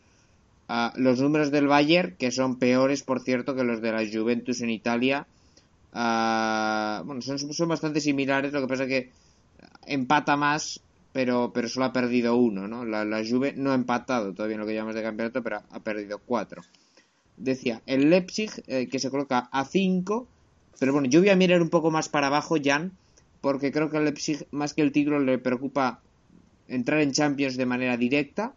[0.69, 4.61] Uh, los números del Bayern, que son peores, por cierto, que los de la Juventus
[4.61, 5.27] en Italia,
[5.93, 9.11] uh, bueno, son, son bastante similares, lo que pasa que
[9.85, 10.79] empata más
[11.13, 12.83] pero, pero solo ha perdido uno, ¿no?
[12.83, 16.19] La, Juve no ha empatado todavía en lo que llamamos de campeonato, pero ha perdido
[16.19, 16.63] cuatro.
[17.37, 20.27] Decía, el Leipzig, eh, que se coloca a 5,
[20.79, 22.91] pero bueno, yo voy a mirar un poco más para abajo, Jan,
[23.41, 26.01] porque creo que al Leipzig, más que el título, le preocupa
[26.67, 28.53] entrar en Champions de manera directa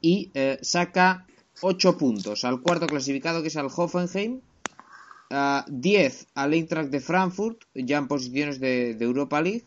[0.00, 1.26] y eh, saca
[1.60, 4.40] 8 puntos al cuarto clasificado, que es al Hoffenheim,
[5.30, 9.64] uh, 10 al Eintracht de Frankfurt, ya en posiciones de Europa League,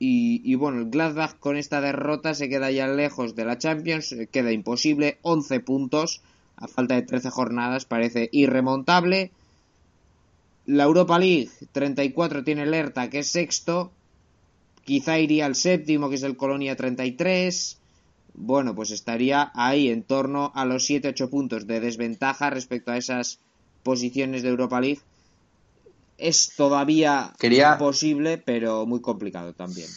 [0.00, 4.52] y, bueno, el Gladbach con esta derrota se queda ya lejos de la Champions, queda
[4.52, 6.22] imposible, 11 puntos
[6.56, 9.32] a falta de 13 jornadas, parece irremontable.
[10.66, 13.90] La Europa League, 34 tiene el Hertha, que es sexto,
[14.84, 17.78] quizá iría al séptimo, que es el Colonia 33.
[18.34, 23.40] Bueno, pues estaría ahí en torno a los 7-8 puntos de desventaja respecto a esas
[23.82, 25.00] posiciones de Europa League
[26.18, 27.78] es todavía quería...
[27.78, 29.88] posible, pero muy complicado también.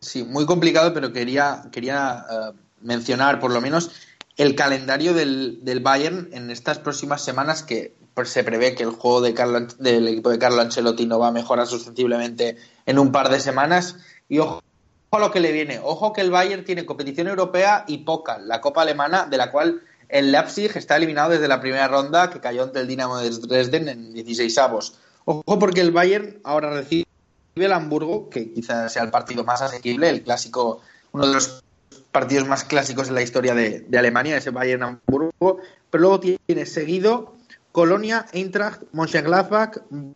[0.00, 3.90] Sí, muy complicado, pero quería, quería uh, mencionar por lo menos
[4.36, 8.90] el calendario del, del, Bayern en estas próximas semanas que pues, se prevé que el
[8.90, 13.12] juego de Carlo, del equipo de Carlo Ancelotti no va a mejorar sustensiblemente en un
[13.12, 13.96] par de semanas.
[14.28, 14.62] Y ojo
[15.10, 15.80] a lo que le viene.
[15.82, 19.82] Ojo que el Bayern tiene competición europea y poca, la Copa Alemana, de la cual
[20.08, 23.88] el Leipzig está eliminado desde la primera ronda que cayó ante el Dinamo de Dresden
[23.88, 24.94] en 16 avos.
[25.24, 27.06] Ojo porque el Bayern ahora recibe
[27.54, 30.80] el Hamburgo, que quizás sea el partido más asequible, el clásico,
[31.12, 31.62] uno de los
[32.10, 37.34] partidos más clásicos en la historia de, de Alemania, ese Bayern-Hamburgo, pero luego tiene seguido
[37.72, 40.12] Colonia, Eintracht, Mönchengladbach, uh,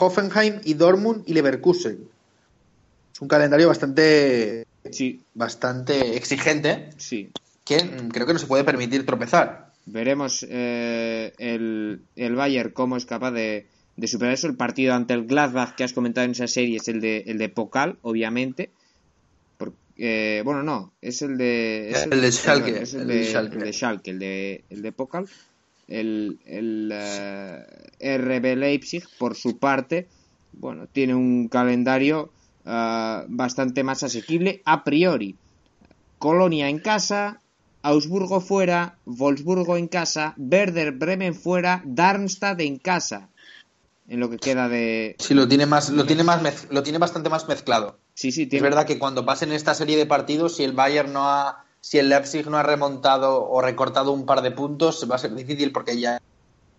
[0.00, 2.08] Hoffenheim y Dortmund y Leverkusen.
[3.12, 5.22] Es un calendario bastante, sí.
[5.34, 7.30] bastante exigente, sí.
[7.64, 9.72] que creo que no se puede permitir tropezar.
[9.86, 13.66] Veremos eh, el, el Bayern cómo es capaz de,
[13.98, 14.46] de superar eso.
[14.46, 17.36] El partido ante el Gladbach que has comentado en esa serie es el de, el
[17.36, 18.70] de Pokal, obviamente.
[19.56, 21.90] Porque, eh, bueno, no, es el de.
[21.90, 22.82] Es el, el, de Schalke.
[22.82, 23.56] Es el, de, Schalke.
[23.56, 25.26] el de Schalke, el de, el de Pokal.
[25.88, 30.06] El, el uh, RB Leipzig, por su parte,
[30.52, 32.30] bueno, tiene un calendario
[32.66, 35.34] uh, bastante más asequible a priori.
[36.18, 37.40] Colonia en casa,
[37.82, 43.30] Augsburgo fuera, Wolfsburgo en casa, Werder Bremen fuera, Darmstadt en casa
[44.08, 46.98] en lo que queda de sí lo tiene más lo tiene más mez, lo tiene
[46.98, 47.98] bastante más mezclado.
[48.14, 48.66] Sí sí tiene...
[48.66, 51.98] es verdad que cuando pasen esta serie de partidos si el Bayern no ha si
[51.98, 55.70] el Leipzig no ha remontado o recortado un par de puntos va a ser difícil
[55.72, 56.20] porque ya,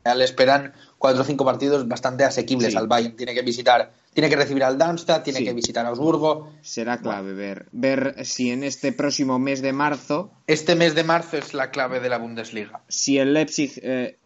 [0.03, 2.77] ya le esperan cuatro o cinco partidos bastante asequibles Sí.
[2.77, 3.15] al Bayern.
[3.15, 5.45] Tiene que visitar tiene que recibir al Darmstadt tiene Sí.
[5.45, 6.51] que visitar a Augsburgo.
[6.61, 11.37] Será clave ver ver si en este próximo mes de marzo este mes de marzo
[11.37, 12.81] es la clave de la Bundesliga.
[12.89, 14.18] si el Leipzig eh,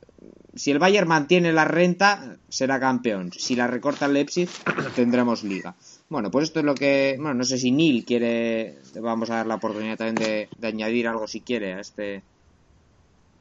[0.56, 3.32] si el Bayern mantiene la renta, será campeón.
[3.34, 4.50] Si la recorta el Leipzig,
[4.96, 5.76] tendremos liga.
[6.10, 7.16] Bueno, pues esto es lo que.
[7.18, 8.78] Bueno, no sé si Neil quiere.
[8.96, 12.22] Vamos a dar la oportunidad también de, añadir algo si quiere a este.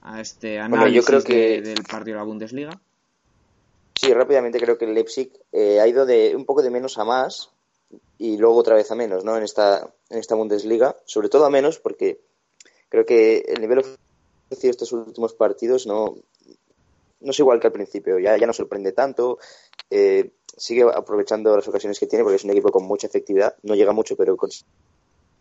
[0.05, 1.63] A este análisis yo creo que...
[1.63, 2.81] del partido de la Bundesliga.
[3.95, 7.05] Sí, rápidamente creo que el Leipzig eh, ha ido de un poco de menos a
[7.05, 7.51] más
[8.19, 9.37] y luego otra vez a menos, ¿no?
[9.37, 12.21] En esta, en esta Bundesliga, sobre todo a menos porque
[12.89, 16.17] creo que el nivel ofrecido estos últimos partidos no,
[17.23, 19.39] no es igual que al principio, ya, ya no sorprende tanto,
[19.91, 23.75] eh, sigue aprovechando las ocasiones que tiene porque es un equipo con mucha efectividad, no
[23.75, 24.67] llega mucho pero consigue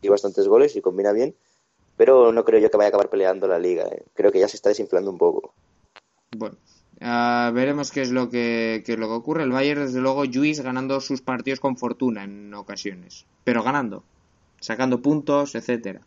[0.07, 1.35] bastantes goles y combina bien,
[1.97, 4.03] pero no creo yo que vaya a acabar peleando la liga, eh.
[4.13, 5.53] creo que ya se está desinflando un poco.
[6.35, 6.55] Bueno,
[7.01, 9.43] uh, veremos qué es lo que, qué es lo que ocurre.
[9.43, 14.03] El Bayern, desde luego, Luis ganando sus partidos con fortuna en ocasiones, pero ganando,
[14.59, 16.01] sacando puntos, etcétera.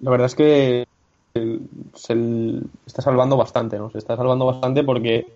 [0.00, 0.86] La verdad es que
[1.34, 3.90] se está salvando bastante, ¿no?
[3.90, 5.26] Se está salvando bastante porque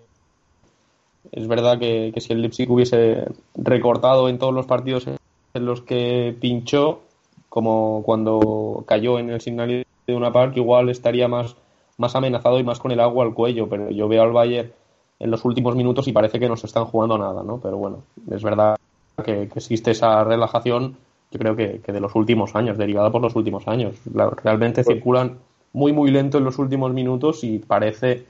[1.31, 6.35] es verdad que, si el Leipzig hubiese recortado en todos los partidos en los que
[6.39, 7.01] pinchó,
[7.49, 11.55] como cuando cayó en el Signal de una Park, igual estaría más,
[11.97, 14.71] más amenazado y más con el agua al cuello, pero yo veo al Bayern
[15.19, 17.59] en los últimos minutos y parece que no se están jugando nada, ¿no?
[17.59, 18.77] Pero bueno, es verdad
[19.25, 20.95] que, existe esa relajación,
[21.31, 23.95] yo creo que, de los últimos años, derivada por los últimos años.
[24.43, 25.39] realmente pues circulan
[25.73, 28.25] muy, muy lento en los últimos minutos y parece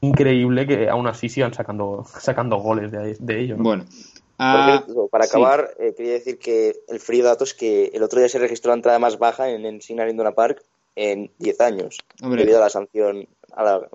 [0.00, 3.56] increíble que aún así sigan sacando, sacando goles de, de ello.
[3.58, 3.84] Bueno.
[4.38, 8.28] Ah, para acabar, eh, quería decir que el frío dato es que el otro día
[8.28, 10.64] se registró la entrada más baja en, en Signal Induna Park
[10.96, 13.88] en 10 años, debido a la sanción a la,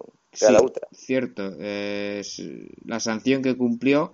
[0.49, 0.87] la ultra.
[0.93, 2.41] Cierto, es
[2.85, 4.13] la sanción que cumplió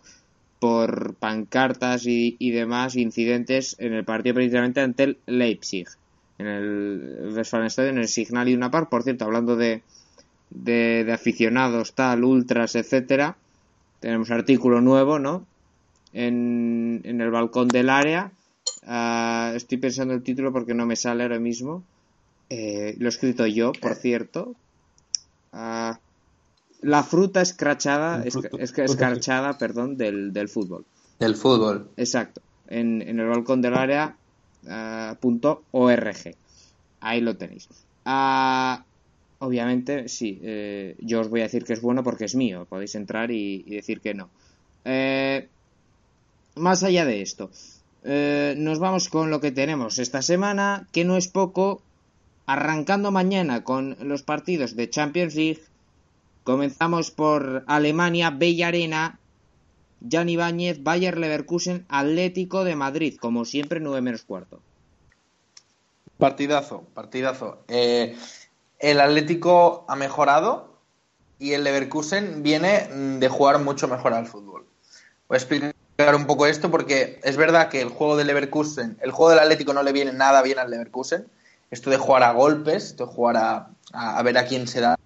[0.60, 5.88] por pancartas y, y, demás incidentes en el partido precisamente ante el Leipzig
[6.44, 8.90] en el Westfalenstadion, en el Signal y una par.
[8.90, 9.82] Por cierto, hablando de,
[10.50, 13.38] de, aficionados, tal, ultras, etcétera,
[14.00, 15.46] tenemos artículo nuevo, ¿no?
[16.12, 18.32] En, en el balcón del área.
[18.86, 21.84] Uh, estoy pensando el título porque no me sale ahora mismo.
[22.50, 24.56] Eh, lo he escrito yo, por cierto.
[25.54, 25.94] Uh,
[26.82, 28.36] la fruta escrachada, es,
[28.78, 30.84] escarchada, perdón, del, del fútbol.
[31.20, 31.90] Del fútbol.
[31.96, 32.42] Exacto.
[32.68, 34.18] En, en el balcón del área
[34.66, 36.36] .org.
[37.02, 37.68] Ahí lo tenéis.
[38.06, 38.84] Ah,
[39.40, 42.66] obviamente, sí, eh, yo os voy a decir que es bueno porque es mío.
[42.70, 44.30] Podéis entrar y, decir que no.
[44.86, 45.48] Eh,
[46.56, 47.50] más allá de esto,
[48.04, 51.82] eh, nos vamos con lo que tenemos esta semana, que no es poco.
[52.46, 55.62] Arrancando mañana con los partidos de Champions League,
[56.44, 59.18] comenzamos por Alemania, Bella Arena,
[60.10, 64.62] Jan Ibáñez, Bayer Leverkusen, Atlético de Madrid, como siempre, 9 menos cuarto.
[66.18, 67.64] Partidazo, partidazo.
[67.68, 68.16] Eh,
[68.80, 70.78] el Atlético ha mejorado
[71.40, 72.88] y el Leverkusen viene
[73.20, 74.66] de jugar mucho mejor al fútbol.
[75.28, 79.12] Voy a explicar un poco esto porque es verdad que el juego del Leverkusen, el
[79.12, 81.28] juego del Atlético no le viene nada bien al Leverkusen.
[81.72, 85.00] Esto de jugar a golpes, esto de jugar a, a, ver a quién se da,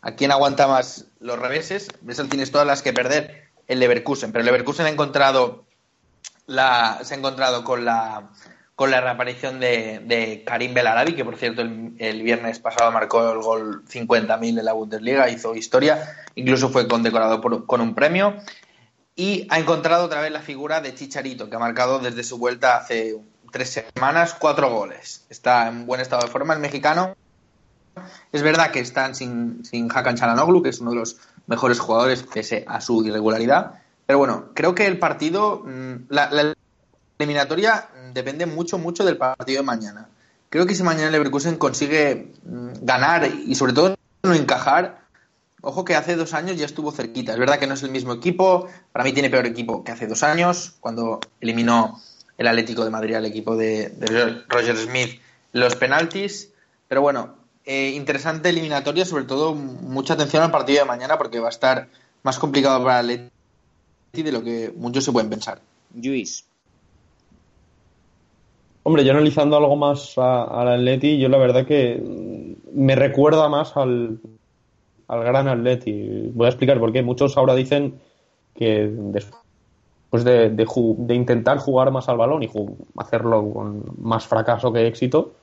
[0.00, 1.88] a quién aguanta más los reveses.
[2.08, 5.64] Eso tienes todas las que perder el Leverkusen, pero el Leverkusen ha encontrado
[6.46, 8.30] la, se ha encontrado con la
[8.78, 13.40] con la reaparición de, de Karim Belarabi, que por cierto el, viernes pasado marcó el
[13.40, 18.36] gol 50.000 en la Bundesliga, hizo historia, incluso fue condecorado con un premio.
[19.16, 22.76] Y ha encontrado otra vez la figura de Chicharito, que ha marcado desde su vuelta
[22.76, 23.16] hace
[23.50, 25.26] tres semanas cuatro goles.
[25.28, 27.16] Está en buen estado de forma el mexicano.
[28.30, 31.16] Es verdad que están sin, sin Hakan Chalanoglu, que es uno de los
[31.48, 33.74] mejores jugadores pese a su irregularidad.
[34.06, 36.54] Pero bueno, creo que el partido, mm, la,
[37.18, 40.08] eliminatoria depende mucho, mucho del partido de mañana.
[40.50, 45.00] Creo que si mañana Leverkusen consigue mm, ganar y sobre todo no encajar,
[45.60, 47.32] ojo que hace dos años ya estuvo cerquita.
[47.32, 50.06] Es verdad que no es el mismo equipo, para mí tiene peor equipo que hace
[50.06, 52.00] dos años, cuando eliminó
[52.36, 55.20] el Atlético de Madrid al equipo de, de Roger Smith
[55.52, 56.50] los penaltis.
[56.88, 57.34] Pero bueno,
[57.68, 61.88] eh, interesante eliminatoria, sobre todo mucha atención al partido de mañana porque va a estar
[62.22, 63.30] más complicado para el
[64.08, 65.60] Atleti de lo que muchos se pueden pensar.
[65.94, 66.46] Luis.
[68.84, 72.02] Hombre, yo analizando algo más al Atleti, yo la verdad que
[72.72, 74.18] me recuerda más al,
[75.06, 76.30] al gran Atleti.
[76.32, 77.02] Voy a explicar por qué.
[77.02, 78.00] Muchos ahora dicen
[78.54, 82.50] que después de, de intentar jugar más al balón y
[82.96, 85.34] hacerlo con más fracaso que éxito,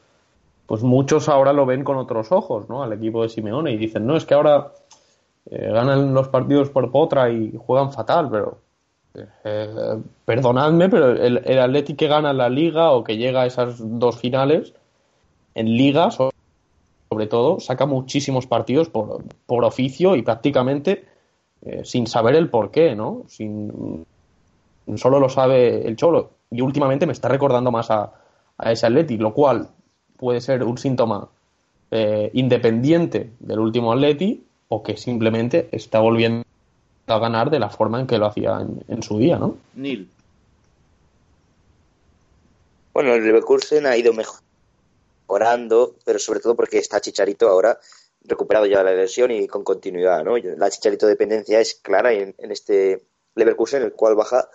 [0.67, 2.83] pues muchos ahora lo ven con otros ojos, ¿no?
[2.83, 4.71] Al equipo de Simeone y dicen, no, es que ahora
[5.49, 8.57] eh, ganan los partidos por potra y juegan fatal, pero
[9.43, 13.77] eh, perdonadme, pero el, el Atleti que gana la liga o que llega a esas
[13.79, 14.73] dos finales,
[15.53, 21.05] en liga, sobre todo, saca muchísimos partidos por, por oficio y prácticamente
[21.61, 23.23] eh, sin saber el por qué, ¿no?
[23.27, 24.05] Sin,
[24.95, 26.31] solo lo sabe el Cholo.
[26.51, 28.11] Y últimamente me está recordando más a,
[28.57, 29.69] a ese Atleti, lo cual
[30.17, 31.29] puede ser un síntoma
[31.91, 36.43] eh, independiente del último Atleti o que simplemente está volviendo
[37.07, 39.57] a ganar de la forma en que lo hacía en, en su día, ¿no?
[39.75, 40.09] Neil.
[42.93, 47.77] Bueno, el Leverkusen ha ido mejorando, pero sobre todo porque está Chicharito ahora
[48.23, 50.37] recuperado ya la lesión y con continuidad, ¿no?
[50.37, 53.03] La Chicharito dependencia es clara en, en este
[53.35, 54.49] Leverkusen, el cual baja,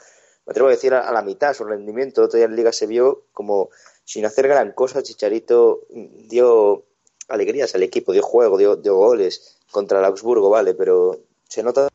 [0.46, 2.22] me atrevo a decir, a, a la mitad su rendimiento.
[2.22, 3.68] Otro día en Liga se vio como
[4.10, 6.82] sin hacer gran cosa, Chicharito dio
[7.28, 11.86] alegrías al equipo, dio juego, dio, goles contra el Augsburgo, vale, pero se nota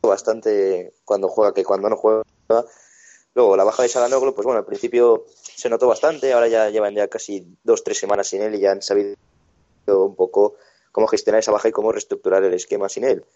[0.00, 2.22] bastante cuando juega que cuando no juega.
[3.34, 6.94] Luego, la baja de Salanoglu, pues bueno, al principio se notó bastante, ahora ya llevan
[6.94, 9.14] ya casi dos, tres semanas sin él y ya han sabido
[9.88, 10.54] un poco
[10.90, 13.26] cómo gestionar esa baja y cómo reestructurar el esquema sin él.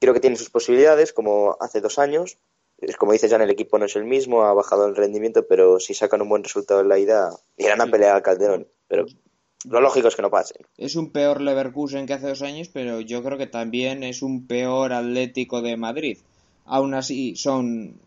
[0.00, 2.38] Creo que tiene sus posibilidades, como hace dos años.
[2.78, 5.46] Es como dices, ya en el equipo no es el mismo, ha bajado el rendimiento,
[5.46, 8.68] pero si sacan un buen resultado en la ida, irán a pelear al Calderón.
[8.86, 9.06] Pero
[9.64, 10.64] lo lógico es que no pasen.
[10.76, 14.46] Es un peor Leverkusen que hace dos años, pero yo creo que también es un
[14.46, 16.18] peor Atlético de Madrid.
[16.64, 17.98] Aún así, son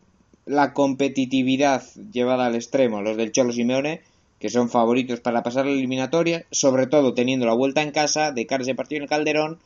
[0.46, 4.02] la competitividad llevada al extremo, los del Cholo Simeone,
[4.40, 8.48] que son favoritos para pasar la eliminatoria, sobre todo teniendo la vuelta en casa de
[8.48, 9.60] cara a ese partido en el Calderón,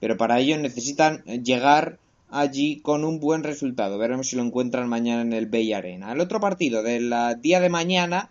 [0.00, 1.98] pero para ello necesitan llegar
[2.30, 3.98] allí con un buen resultado.
[3.98, 6.12] Veremos si lo encuentran mañana en el Bay Arena.
[6.12, 8.30] El otro partido del día de mañana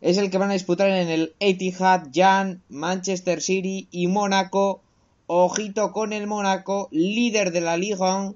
[0.00, 4.80] es el que van a disputar en el Etihad, Jan, Manchester City y Mónaco.
[5.26, 8.32] Ojito con el Mónaco, líder de la Liga,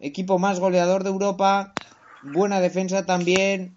[0.00, 1.74] equipo más goleador de Europa,
[2.22, 3.76] buena defensa también.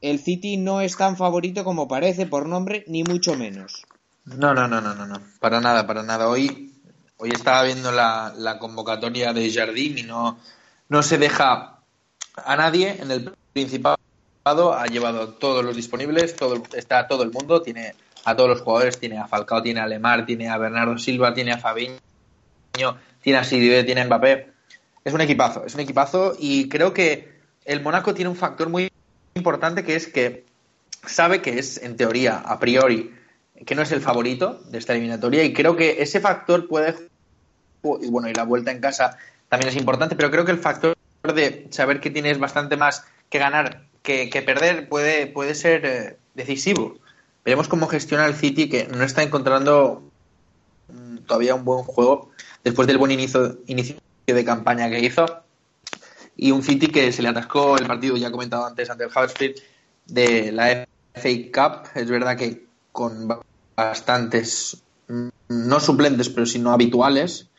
[0.00, 3.86] El City no es tan favorito como parece por nombre, ni mucho menos.
[4.24, 5.20] No, no, no, no, no, no.
[5.40, 6.28] Para nada, para nada.
[6.28, 6.74] Hoy,
[7.18, 10.38] hoy estaba viendo la, convocatoria de Jardim y no,
[10.88, 11.78] no se deja
[12.36, 13.96] a nadie en el Principado.
[14.44, 17.94] Ha llevado todos los disponibles, todo, está todo el mundo, tiene
[18.24, 21.52] a todos los jugadores, tiene a Falcao, tiene a Lemar, tiene a Bernardo Silva, tiene
[21.52, 21.96] a Fabiño,
[23.22, 24.52] tiene a Sidibe, tiene a Mbappé.
[25.04, 28.92] Es un equipazo, es un equipazo y creo que el Mónaco tiene un factor muy
[29.34, 30.44] importante que es que
[31.06, 33.14] sabe que es, en teoría, a priori,
[33.64, 36.94] que no es el favorito de esta eliminatoria y creo que ese factor puede
[38.00, 39.16] y bueno y la vuelta en casa
[39.48, 43.38] también es importante pero creo que el factor de saber que tienes bastante más que
[43.38, 46.96] ganar que, perder puede puede ser eh, decisivo.
[47.44, 50.02] Veremos cómo gestiona el City que no está encontrando
[50.88, 52.30] mm, todavía un buen juego
[52.62, 53.96] después del buen inicio, inicio
[54.26, 55.26] de campaña que hizo.
[56.36, 59.56] Y un City que se le atascó el partido ya comentado antes ante el Huddersfield
[60.06, 61.88] de la FA Cup.
[61.94, 62.65] Es verdad que
[62.96, 63.28] con
[63.76, 64.82] bastantes,
[65.48, 67.50] no suplentes, pero sino habituales,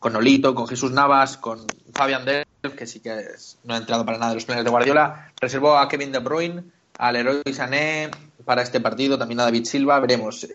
[0.00, 1.60] con Olito, con Jesús Navas, con
[1.94, 3.14] Fabian Delf, que sí que
[3.62, 6.64] no ha entrado para nada en los planes de Guardiola, reservó a Kevin De Bruyne,
[6.98, 8.10] al Leroy Sané
[8.44, 10.48] para este partido, también a David Silva, veremos.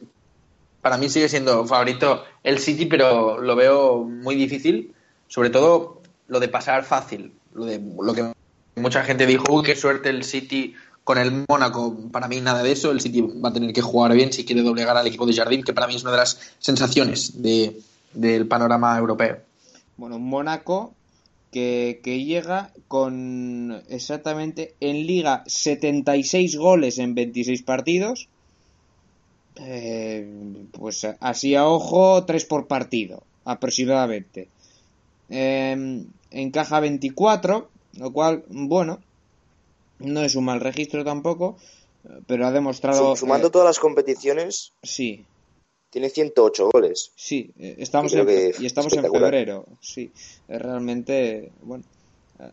[0.82, 4.94] Para mí sigue siendo favorito el City, pero lo veo muy difícil,
[5.30, 8.34] sobre todo lo de pasar fácil, lo de lo que
[8.76, 10.76] mucha gente dijo, uy, qué suerte el City
[11.08, 12.92] con el Mónaco, para mí nada de eso.
[12.92, 15.64] El City va a tener que jugar bien si quiere doblegar al equipo de Jardín,
[15.64, 17.80] que para mí es una de las sensaciones de,
[18.14, 19.38] del panorama europeo.
[19.96, 20.94] Bueno, Mónaco
[21.50, 28.28] que, que, llega con exactamente en liga 76 goles en 26 partidos.
[29.56, 30.30] Eh,
[30.74, 34.50] pues así a ojo, 3 por partido, aproximadamente.
[35.30, 39.00] Eh, encaja 24, lo cual, bueno,
[40.00, 41.58] no es un mal registro tampoco,
[42.28, 43.16] pero ha demostrado.
[43.16, 44.74] Sumando eh, todas las competiciones.
[44.84, 45.26] Sí.
[45.90, 47.12] Tiene 108 goles.
[47.16, 48.28] Sí, eh, estamos en,
[48.60, 49.66] y estamos en febrero.
[49.82, 50.12] Sí,
[50.48, 51.52] es realmente.
[51.62, 51.84] Bueno,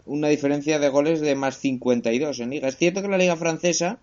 [0.06, 2.68] una diferencia de goles de más 52 en Liga.
[2.68, 3.98] Es cierto que la Liga Francesa.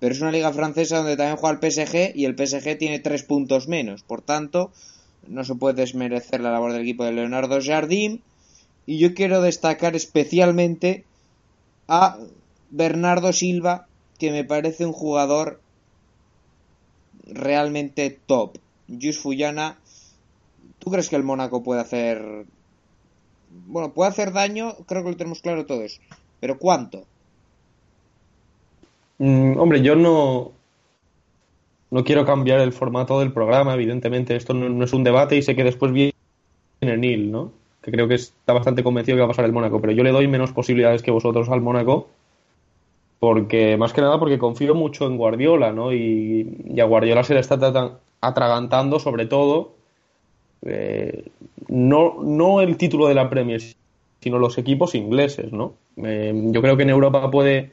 [0.00, 3.22] Pero es una liga francesa donde también juega el PSG y el PSG tiene tres
[3.22, 4.02] puntos menos.
[4.02, 4.72] Por tanto,
[5.28, 8.20] no se puede desmerecer la labor del equipo de Leonardo Jardim.
[8.86, 11.04] Y yo quiero destacar especialmente
[11.86, 12.18] a
[12.70, 13.86] Bernardo Silva,
[14.18, 15.60] que me parece un jugador
[17.26, 18.58] realmente top.
[18.88, 19.78] Jus Fuyana,
[20.78, 22.44] ¿tú crees que el Mónaco puede hacer...
[23.66, 26.00] Bueno, puede hacer daño, creo que lo tenemos claro todos.
[26.40, 27.04] Pero ¿cuánto?
[29.18, 30.52] Mm, hombre, yo no...
[31.90, 34.36] No quiero cambiar el formato del programa, evidentemente.
[34.36, 36.14] Esto no, es un debate y sé que después viene
[36.80, 37.52] Neil, ¿no?
[37.82, 40.12] que creo que está bastante convencido que va a pasar el Mónaco, pero yo le
[40.12, 42.08] doy menos posibilidades que vosotros al Mónaco,
[43.20, 45.92] porque más que nada porque confío mucho en Guardiola, ¿no?
[45.92, 49.74] Y, y a Guardiola se le está, atragantando sobre todo
[50.62, 51.26] eh,
[51.68, 53.62] no, no el título de la Premier,
[54.20, 55.74] sino los equipos ingleses, ¿no?
[55.96, 57.72] Eh, yo creo que en Europa puede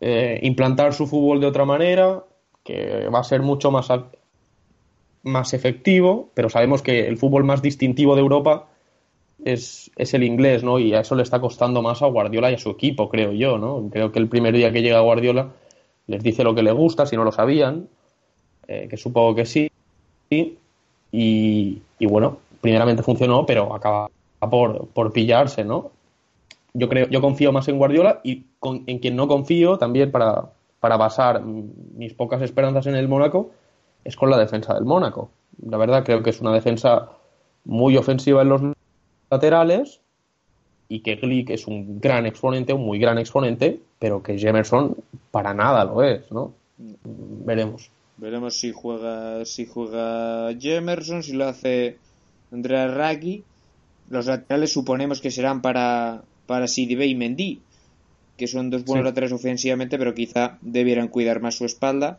[0.00, 2.22] eh, implantar su fútbol de otra manera,
[2.62, 3.88] que va a ser mucho más,
[5.22, 8.68] más efectivo, pero sabemos que el fútbol más distintivo de Europa
[9.42, 10.78] es, es, el inglés, ¿no?
[10.78, 13.58] Y a eso le está costando más a Guardiola y a su equipo, creo yo,
[13.58, 13.88] ¿no?
[13.90, 15.52] Creo que el primer día que llega Guardiola
[16.06, 17.88] les dice lo que le gusta, si no lo sabían,
[18.68, 19.70] eh, que supongo que sí.
[20.30, 20.58] Y,
[21.12, 24.10] y, bueno, primeramente funcionó, pero acaba
[24.50, 25.90] por, por pillarse, ¿no?
[26.72, 28.44] Yo creo, yo confío más en Guardiola y
[28.86, 33.52] en quien no confío también para, para basar mis pocas esperanzas en el Mónaco
[34.04, 35.30] es con la defensa del Mónaco.
[35.66, 37.10] La verdad creo que es una defensa
[37.64, 38.60] muy ofensiva en los
[39.30, 40.00] laterales
[40.88, 44.96] y que Glick es un gran exponente, un muy gran exponente, pero que Jemerson
[45.30, 46.54] para nada lo es, ¿no?
[46.76, 47.90] Veremos.
[48.16, 51.98] Veremos si juega si juega Jemerson, si lo hace
[52.52, 53.42] Andrea Raggi.
[54.10, 57.60] Los laterales suponemos que serán para, para Sidibe y Mendy,
[58.36, 62.18] que son dos buenos laterales ofensivamente, pero quizá debieran cuidar más su espalda.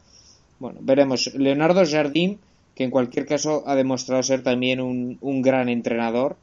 [0.59, 1.33] Bueno, veremos.
[1.35, 2.37] Leonardo Jardim,
[2.73, 6.37] que en cualquier caso ha demostrado ser también un, un gran entrenador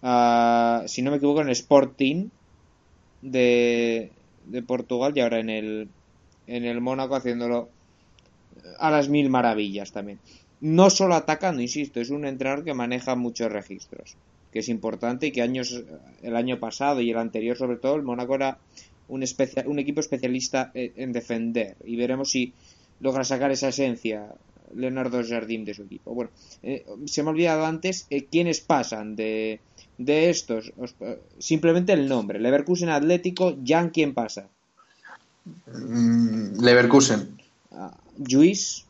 [0.00, 2.28] si no me equivoco, en Sporting
[3.22, 4.10] de,
[4.46, 5.88] de Portugal y ahora en el,
[6.46, 7.68] en el Mónaco haciéndolo
[8.78, 10.18] a las mil maravillas también.
[10.60, 14.16] No solo atacando, insisto, es un entrenador que maneja muchos registros,
[14.52, 15.82] que es importante y que años,
[16.22, 18.58] el año pasado y el anterior sobre todo, el Mónaco era
[19.08, 19.24] un,
[19.66, 22.52] un equipo especialista en defender y veremos si
[23.00, 24.26] logra sacar esa esencia
[24.74, 26.14] Leonardo Jardim de su equipo.
[26.14, 26.30] Bueno,
[26.62, 29.60] eh, se me ha olvidado antes eh, quiénes pasan de,
[29.98, 30.72] de estos,
[31.38, 32.38] simplemente el nombre.
[32.38, 34.48] Leverkusen Atlético, Jan, ¿quién pasa?
[35.66, 37.38] Mm, Leverkusen.
[37.70, 37.90] Uh,
[38.30, 38.84] Luis.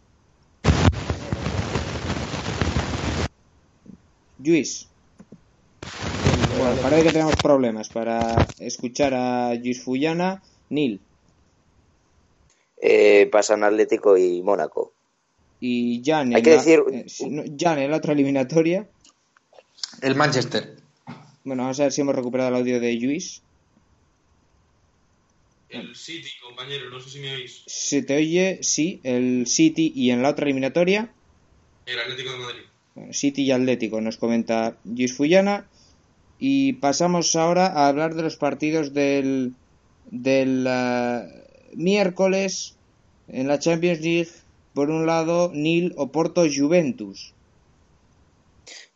[4.44, 4.86] Luis.
[6.58, 10.42] Bueno, parece que tenemos problemas para escuchar a Luis Fullana.
[10.70, 11.00] Nil.
[12.80, 14.92] Eh, pasan Atlético y Mónaco.
[15.60, 16.82] Y Jan, Hay que decir...
[16.92, 17.06] Eh,
[17.58, 18.86] Jan en la otra eliminatoria.
[20.00, 20.77] El Manchester.
[21.44, 23.42] Bueno, vamos a ver si hemos recuperado el audio de Luis.
[25.68, 27.62] El City, compañero, no sé si me oís.
[27.66, 31.12] Se te oye, sí, el City y en la otra eliminatoria.
[31.86, 32.62] El Atlético de Madrid.
[32.94, 35.68] Bueno, City y Atlético, nos comenta Luis Fullana.
[36.38, 39.54] Y pasamos ahora a hablar de los partidos del,
[40.10, 42.76] del uh, miércoles
[43.28, 44.30] en la Champions League.
[44.72, 47.34] Por un lado, Nil Oporto Juventus.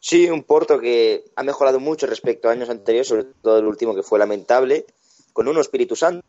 [0.05, 3.95] Sí, un Porto que ha mejorado mucho respecto a años anteriores, sobre todo el último
[3.95, 4.85] que fue lamentable,
[5.33, 6.25] con un Espíritu Santo,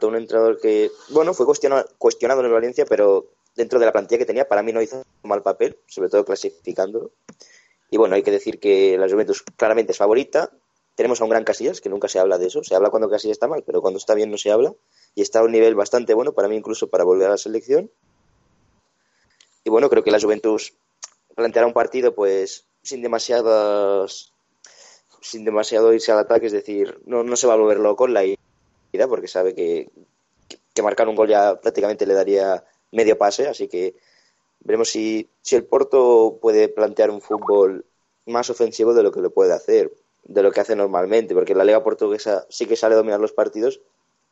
[0.00, 4.16] un entrenador que, bueno, fue cuestionado, cuestionado en el Valencia, pero dentro de la plantilla
[4.16, 7.10] que tenía, para mí no hizo mal papel, sobre todo clasificándolo.
[7.90, 10.50] Y bueno, hay que decir que la Juventus claramente es favorita.
[10.94, 12.64] Tenemos a un gran Casillas, que nunca se habla de eso.
[12.64, 14.72] Se habla cuando Casillas está mal, pero cuando está bien no se habla.
[15.14, 17.90] Y está a un nivel bastante bueno, para mí incluso para volver a la selección.
[19.64, 20.72] Y bueno, creo que la Juventus
[21.34, 24.32] planteará un partido pues sin demasiadas
[25.20, 28.14] sin demasiado irse al ataque, es decir, no, no se va a volver loco en
[28.14, 29.90] la ida porque sabe que,
[30.72, 33.96] que marcar un gol ya prácticamente le daría medio pase, así que
[34.60, 37.84] veremos si, si el Porto puede plantear un fútbol
[38.26, 39.92] más ofensivo de lo que lo puede hacer,
[40.24, 43.32] de lo que hace normalmente, porque la Liga Portuguesa sí que sale a dominar los
[43.32, 43.80] partidos,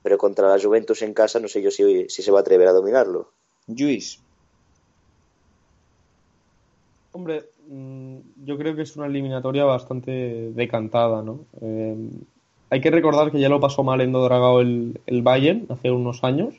[0.03, 2.69] pero contra la Juventus en casa no sé yo si, si se va a atrever
[2.69, 3.33] a dominarlo.
[3.67, 4.21] Luis.
[7.15, 11.39] Hombre, mm, yo creo que es una eliminatoria bastante decantada, ¿no?
[11.61, 11.95] Eh,
[12.71, 16.25] hay que recordar que ya lo pasó mal en Dodragao el, el Bayern hace unos
[16.25, 16.57] años,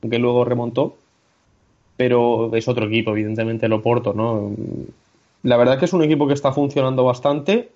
[0.00, 0.96] aunque luego remontó,
[1.98, 4.56] pero es otro equipo, evidentemente el Oporto, ¿no?
[5.42, 7.68] La verdad que es un equipo que está funcionando bastante,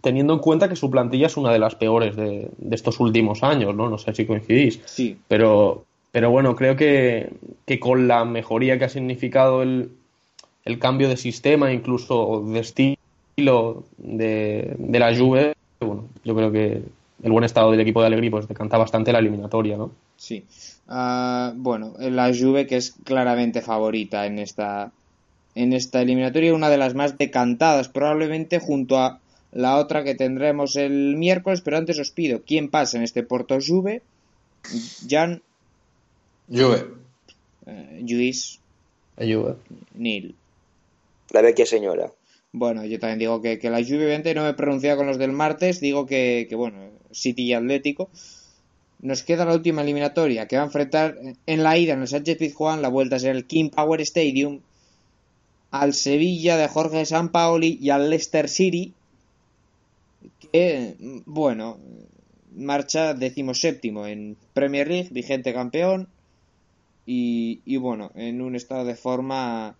[0.00, 3.42] teniendo en cuenta que su plantilla es una de las peores de, de estos últimos
[3.42, 3.90] años, ¿no?
[3.90, 4.80] No sé si coincidís.
[4.84, 5.18] Sí.
[5.26, 7.32] Pero, pero bueno, creo que,
[7.66, 9.90] que con la mejoría que ha significado el,
[10.68, 16.82] el cambio de sistema, incluso de estilo de, de la Juve, bueno, yo creo que
[17.22, 19.90] el buen estado del equipo de Allegri pues decanta bastante la eliminatoria, ¿no?
[20.18, 20.44] Sí.
[20.86, 24.92] Uh, bueno, la Juve que es claramente favorita en esta
[25.54, 29.20] en esta eliminatoria, una de las más decantadas probablemente junto a
[29.52, 33.56] la otra que tendremos el miércoles, pero antes os pido, ¿quién pasa en este Porto
[33.66, 34.02] Juve?
[35.08, 35.40] Jan
[36.50, 36.84] Juve.
[37.64, 38.60] Uh, Luis.
[39.16, 39.56] Juve.
[39.94, 40.34] Neil.
[41.30, 42.12] La vecchia señora.
[42.52, 45.18] Bueno, yo también digo que, que la Juve, obviamente, no me he pronunciado con los
[45.18, 46.78] del martes, digo que, que, bueno,
[47.10, 48.08] City y Atlético.
[49.00, 51.16] Nos queda la última eliminatoria, que va a enfrentar
[51.46, 54.60] en la ida en el Sánchez Pizjuán, la vuelta será el King Power Stadium.
[55.70, 58.94] al Sevilla de Jorge Sampaoli y al Leicester City,
[60.40, 61.78] que, bueno,
[62.56, 66.08] marcha decimoséptimo en Premier League, vigente campeón,
[67.06, 69.76] y, y bueno, en un estado de forma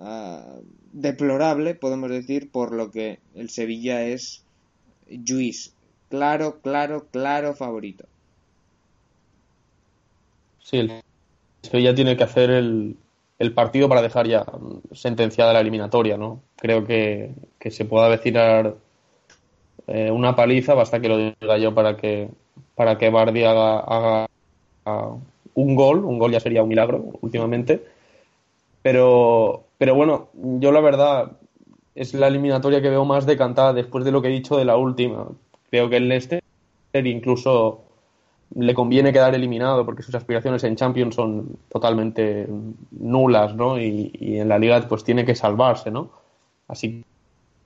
[0.00, 0.56] ah,
[0.92, 4.42] deplorable, podemos decir, por lo que el Sevilla es
[5.26, 5.72] Juiz,
[6.08, 8.04] claro, claro, claro favorito.
[10.62, 11.02] Sí, el
[11.62, 12.96] Sevilla tiene que hacer el,
[13.38, 14.46] el partido para dejar ya
[14.92, 16.40] sentenciada la eliminatoria, ¿no?
[16.56, 18.74] Creo que, que se pueda avecinar
[19.86, 22.28] eh, una paliza, basta que lo diga yo para que
[22.74, 24.26] para que Bardi haga, haga,
[24.84, 25.16] haga
[25.54, 27.84] un gol, un gol ya sería un milagro últimamente,
[28.82, 31.32] pero, pero bueno, yo la verdad
[31.94, 34.76] es la eliminatoria que veo más decantada después de lo que he dicho de la
[34.76, 35.28] última.
[35.70, 36.42] Creo que el Leicester
[37.04, 37.82] incluso
[38.56, 42.46] le conviene quedar eliminado porque sus aspiraciones en Champions son totalmente
[42.92, 43.80] nulas, ¿no?
[43.80, 46.10] Y, y, en la liga pues tiene que salvarse, ¿no?
[46.68, 47.04] Así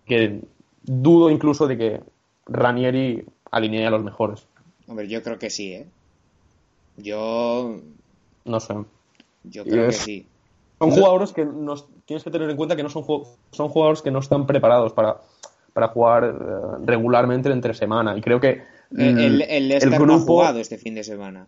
[0.07, 0.41] que
[0.83, 2.01] dudo incluso de que
[2.47, 4.47] Ranieri alinee a los mejores.
[4.87, 5.87] Hombre, yo creo que sí, ¿eh?
[6.97, 7.77] Yo...
[8.45, 8.75] No sé.
[9.45, 10.27] Yo creo Es- que sí.
[10.79, 11.75] Son jugadores que no,
[12.09, 13.05] tienes que tener en cuenta que no son,
[13.53, 15.19] son jugadores que no están preparados para,
[15.75, 18.17] para jugar eh, regularmente entre semana.
[18.17, 18.63] Y creo que
[18.97, 21.47] El, el, el Leicester no ha grupo- jugado este fin de semana.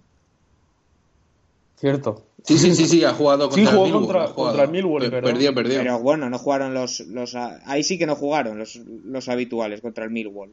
[1.76, 2.24] Cierto.
[2.44, 4.06] Sí, sí, sí, sí, ha jugado Sí, contra jugó el Millwall.
[4.14, 5.78] contra- contra el Millwall, Pe- pero- Perdió, perdió.
[5.78, 7.34] Pero bueno, no jugaron los, los...
[7.34, 10.50] Ahí sí que no jugaron los, los habituales contra el Millwall.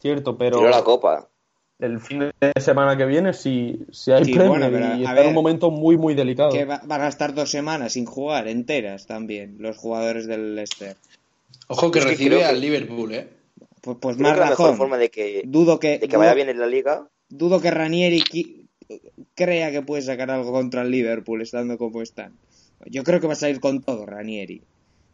[0.00, 1.28] Cierto, pero Tiró la copa.
[1.80, 4.94] El fin de semana que viene si, si hay Sí, Premier bueno, pero, y a
[4.96, 6.50] está en ver, un momento muy, muy delicado.
[6.50, 10.96] Que va, va a gastar dos semanas sin jugar enteras también los jugadores del Leicester.
[11.68, 13.28] Ojo que Es que recibe que- al Liverpool, ¿eh?
[13.80, 14.78] Pues, pues Creo más que la mejor razón.
[14.78, 17.70] forma de que, Dudo que, de que vaya dudo- bien en la liga dudo que
[17.70, 18.66] Ranieri qui-
[19.34, 22.32] crea que puede sacar algo contra el Liverpool estando como están.
[22.86, 24.62] Yo creo que va a salir con todo Ranieri.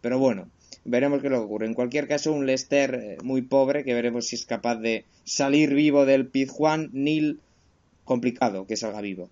[0.01, 0.49] Pero bueno,
[0.85, 1.67] veremos qué es lo que ocurre.
[1.67, 5.75] En cualquier caso, un Leicester eh, muy pobre que veremos si es capaz de salir
[5.75, 6.91] vivo del Pizjuán.
[6.93, 7.41] Nil,
[8.05, 9.31] complicado que salga vivo.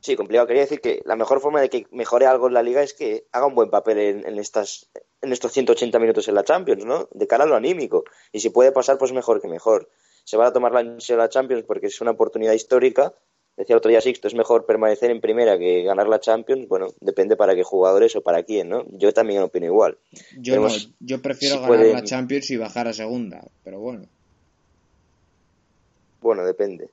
[0.00, 0.48] Sí, complicado.
[0.48, 3.24] Quería decir que la mejor forma de que mejore algo en la liga es que
[3.30, 4.88] haga un buen papel en, estas
[5.20, 7.08] en estos 180 minutos en la Champions, ¿no?
[7.12, 8.02] De cara a lo anímico.
[8.32, 9.88] Y si puede pasar, pues mejor que mejor.
[10.24, 13.14] Se va a tomar la, la Champions porque es una oportunidad histórica.
[13.56, 16.66] Decía el otro día Sixto, es mejor permanecer en primera que ganar la Champions.
[16.68, 18.84] Bueno, depende para qué jugadores o para quién, ¿no?
[18.92, 19.98] Yo también opino igual.
[20.38, 20.68] Yo no,
[21.00, 23.42] yo prefiero si ganar puede- la Champions y bajar a segunda.
[23.62, 24.06] Pero bueno.
[26.20, 26.88] Bueno, depende.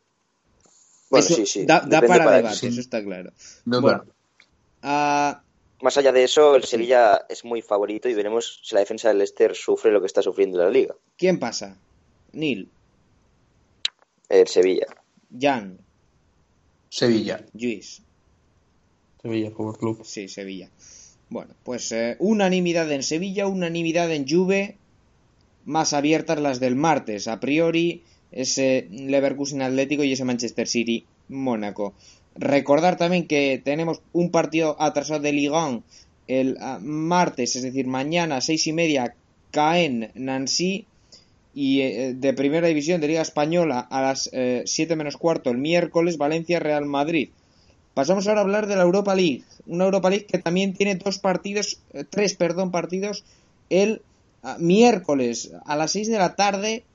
[1.09, 1.65] Bueno, Eso sí, sí.
[1.65, 2.67] Da, para, para debate, sí.
[2.67, 3.31] eso está claro.
[3.65, 4.13] No, Bueno, claro.
[4.83, 5.41] ah,
[5.81, 9.17] Más allá de eso, el Sevilla es muy favorito y veremos si la defensa del
[9.19, 10.93] Leicester sufre lo que está sufriendo la liga.
[11.17, 11.77] ¿quién pasa?
[12.33, 12.69] Nil,
[14.27, 14.87] El Sevilla.
[15.39, 15.79] Jan,
[16.89, 17.45] Sevilla.
[17.53, 18.01] Luis.
[19.21, 20.01] Sevilla Fútbol Club.
[20.03, 20.69] Sí, Sevilla.
[21.29, 24.77] Bueno, pues eh, unanimidad en Sevilla, unanimidad en Juve,
[25.65, 27.27] más abiertas las del martes.
[27.27, 31.93] A priori, ese Leverkusen Atlético y ese Manchester City Mónaco.
[32.35, 35.83] Recordar también que tenemos un partido atrasado de Ligue 1
[36.29, 39.15] el ah, martes, es decir, mañana a seis y media,
[39.51, 40.85] Caen Nancy
[41.59, 46.17] y eh, de primera división de Liga Española a las 7 menos cuarto el miércoles
[46.17, 47.31] Valencia Real Madrid.
[47.93, 51.19] Pasamos ahora a hablar de la Europa League, una Europa League que también tiene dos
[51.19, 53.25] partidos, eh, tres, perdón, partidos
[53.69, 54.01] el
[54.41, 56.85] ah, miércoles a las 6 de la tarde,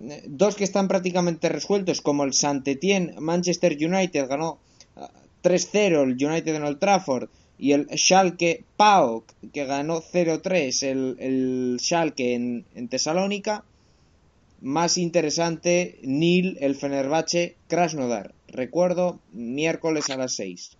[0.00, 4.58] eh, dos que están prácticamente resueltos como el Saint-Étienne Manchester United ganó
[4.96, 5.10] ah,
[5.42, 11.76] 3-0 el United en Old Trafford y el Schalke PAOK que ganó 0-3 el, el
[11.78, 13.64] Schalke en Tesalónica
[14.64, 18.34] más interesante, Nil, el Fenerbahce, Krasnodar.
[18.48, 20.78] Recuerdo, miércoles a las 6.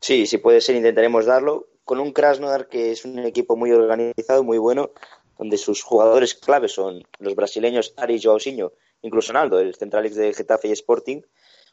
[0.00, 1.68] Sí, si puede ser, intentaremos darlo.
[1.84, 4.92] Con un Krasnodar que es un equipo muy organizado, muy bueno,
[5.38, 8.72] donde sus jugadores claves son los brasileños Ari y Joausinho,
[9.02, 11.20] incluso Naldo, el central de Getafe y Sporting,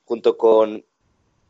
[0.03, 0.83] junto con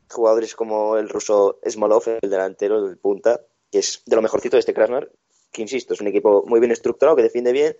[0.07, 3.41] jugadores como el ruso Smolov, el delantero del punta,
[3.71, 5.09] que es de lo mejorcito de este Krasnodar,
[5.51, 7.75] que insisto, es un equipo muy bien estructurado, que defiende bien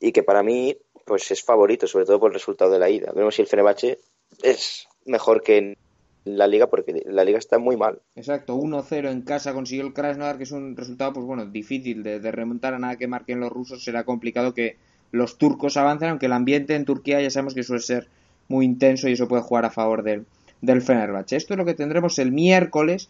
[0.00, 3.12] y que para mí pues es favorito, sobre todo por el resultado de la ida.
[3.12, 3.98] Veremos si el Fenerbahce
[4.42, 5.76] es mejor que en
[6.24, 8.00] la liga, porque la liga está muy mal.
[8.16, 12.18] Exacto, 1-0 en casa consiguió el Krasnodar, que es un resultado, pues bueno, difícil de,
[12.32, 13.84] remontar a nada que marquen los rusos.
[13.84, 14.76] Será complicado que
[15.12, 18.08] los turcos avancen, aunque el ambiente en Turquía ya sabemos que suele ser
[18.48, 20.26] muy intenso y eso puede jugar a favor del,
[20.60, 21.36] del Fenerbahce.
[21.36, 23.08] Esto es lo que tendremos el miércoles.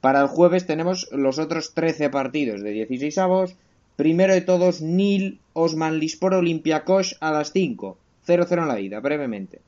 [0.00, 3.56] Para el jueves tenemos los otros 13 partidos de 16 avos.
[3.96, 7.96] Primero de todos, Nil Osman Lispor Olympiacos a las 5.
[8.26, 9.60] 0-0 en la ida, brevemente.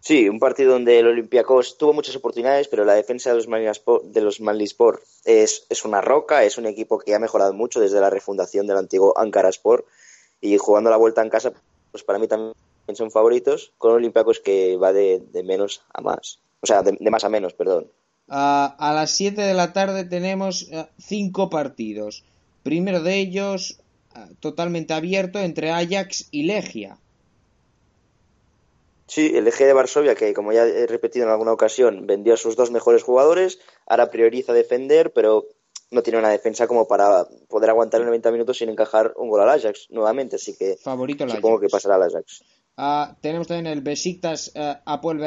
[0.00, 4.02] Sí, un partido donde el Olympiacos tuvo muchas oportunidades, pero la defensa de los, Maniaspor-
[4.04, 8.00] de los Manlispor es, es una roca, es un equipo que ha mejorado mucho desde
[8.00, 9.84] la refundación del antiguo Ankara Sport
[10.40, 11.52] y jugando la vuelta en casa,
[11.90, 12.54] pues para mí también
[12.94, 17.10] son favoritos, con Olympiacos que va de, de menos a más, o sea, de, de
[17.10, 17.88] más a menos, perdón.
[18.28, 22.24] A las 7 de la tarde tenemos ah, cinco partidos.
[22.66, 23.78] Primero de ellos,
[24.12, 26.98] ah, totalmente abierto entre Ajax y Legia.
[29.06, 32.36] Sí, el eje de Varsovia, que como ya he repetido en alguna ocasión, vendió a
[32.36, 35.46] sus dos mejores jugadores, ahora prioriza defender, pero
[35.92, 39.42] no tiene una defensa como para poder aguantar en 90 minutos sin encajar un gol
[39.42, 41.60] al Ajax nuevamente, así que Favorito supongo Ajax.
[41.60, 42.42] que pasará al Ajax.
[42.76, 45.20] Ah, tenemos también el Besiktas eh, Apoel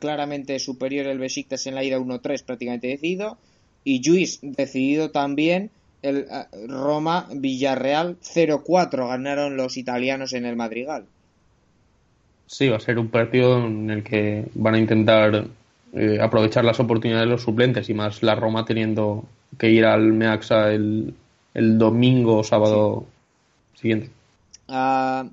[0.00, 3.36] claramente superior el Besiktas en la ida 1-3, prácticamente decidido.
[3.84, 5.70] Y Juiz decidido también
[6.02, 11.06] el eh, Roma Villarreal 0-4 ganaron los italianos en el Madrigal.
[12.46, 15.46] Sí, va a ser un partido en el que van a intentar
[15.92, 19.24] eh, aprovechar las oportunidades de los suplentes y más la Roma teniendo
[19.58, 21.14] que ir al Meaxa el,
[21.54, 23.06] el domingo o sábado
[23.74, 24.10] siguiente.
[24.66, 25.28] Ah,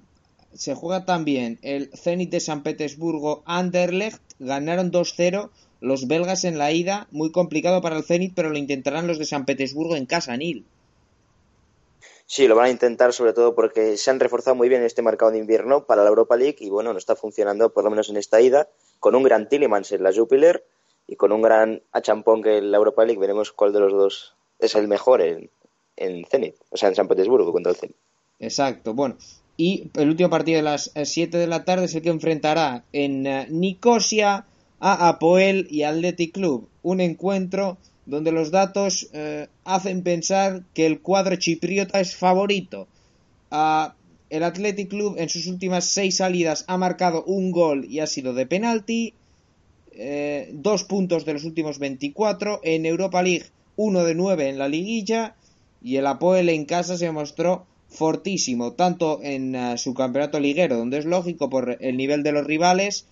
[0.54, 5.50] se juega también el Zenit de San Petersburgo Anderlecht, ganaron 2-0
[5.82, 9.26] los belgas en la ida, muy complicado para el Zenit, pero lo intentarán los de
[9.26, 10.66] San Petersburgo en casa, Nil.
[12.28, 15.04] Sí, lo van a intentar sobre todo porque se han reforzado muy bien en este
[15.04, 18.10] mercado de invierno para la Europa League y bueno, no está funcionando por lo menos
[18.10, 18.68] en esta ida,
[19.00, 20.66] con un gran Tillemans en la Jupiler
[21.08, 24.74] y con un gran Achampong en la Europa League, veremos cuál de los dos es
[24.74, 25.52] el mejor en,
[25.98, 27.98] en Zenit, o sea, en San Petersburgo contra el Zenit.
[28.40, 29.18] Exacto, bueno.
[29.58, 33.26] Y el último partido de las 7 de la tarde es el que enfrentará en
[33.26, 34.46] eh, Nicosia
[34.80, 36.68] a Apoel y Athletic Club.
[36.84, 42.88] Un encuentro donde los datos eh, hacen pensar que el cuadro chipriota es favorito.
[44.30, 48.34] El Athletic Club en sus últimas seis salidas ha marcado un gol y ha sido
[48.34, 49.14] de penalti.
[49.98, 52.60] Eh, dos puntos de los últimos 24.
[52.64, 53.46] En Europa League,
[53.76, 55.36] uno de nueve en la liguilla.
[55.82, 60.98] Y el Apoel en casa se mostró fortísimo, tanto en eh, su campeonato liguero, donde
[60.98, 63.06] es lógico por el nivel de los rivales,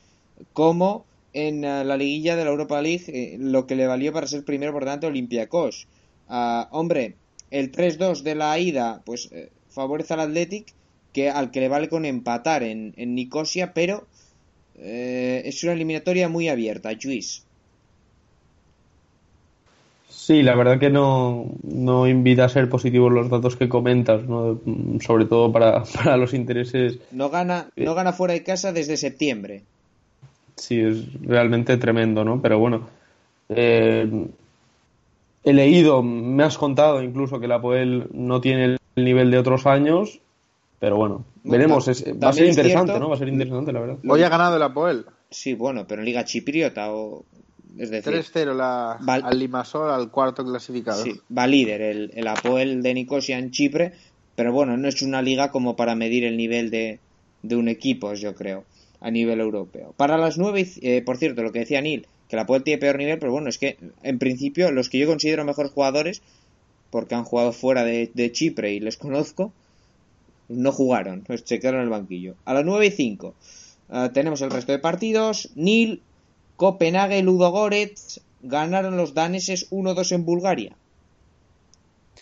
[0.51, 4.27] como en eh, la liguilla de la Europa League, eh, lo que le valió para
[4.27, 5.87] ser primero por delante Olympiacos.
[6.29, 7.15] Ah, hombre,
[7.51, 10.73] el 3-2 de la ida, pues eh, favorece al Athletic,
[11.11, 14.07] que al que le vale con empatar en, en Nicosia, pero
[14.75, 17.43] eh, es una eliminatoria muy abierta, Luis.
[20.09, 24.59] Sí, la verdad que no, no invita a ser positivos los datos que comentas, ¿no?
[25.01, 26.99] Sobre todo para, para los intereses.
[27.11, 29.63] No gana, no gana fuera de casa desde septiembre.
[30.55, 32.41] Sí, es realmente tremendo, ¿no?
[32.41, 32.87] Pero bueno,
[33.49, 34.27] eh,
[35.43, 39.65] he leído, me has contado incluso que la Poel no tiene el nivel de otros
[39.65, 40.19] años,
[40.79, 41.87] pero bueno, veremos.
[41.87, 43.09] es- va a ser es interesante, cierto- ¿no?
[43.09, 43.97] Va a ser interesante, la verdad.
[44.07, 45.05] Hoy ha ganado el Apoel.
[45.29, 47.25] Sí, bueno, pero en Liga Chipriota o...
[47.75, 51.03] Es decir, 3-0 la- Val- al Limasol, al cuarto clasificado.
[51.03, 53.93] Sí, va líder el, el Apoel de Nicosia en Chipre,
[54.35, 56.99] pero bueno, no es una liga como para medir el nivel de,
[57.41, 58.65] de un equipo, yo creo,
[59.03, 59.93] a nivel europeo.
[59.97, 62.79] Para las nueve, y- eh, por cierto, lo que decía Neil, que el Apoel tiene
[62.79, 66.21] peor nivel, pero bueno, es que en principio los que yo considero mejores jugadores,
[66.89, 69.51] porque han jugado fuera de, Chipre y les conozco,
[70.47, 72.35] no jugaron, pues se el banquillo.
[72.45, 73.35] A las 9 y 5
[74.13, 75.51] tenemos el resto de partidos.
[75.55, 76.01] Nil,
[76.55, 80.75] Copenhague Ludogorets ganaron los daneses 1-2 en Bulgaria.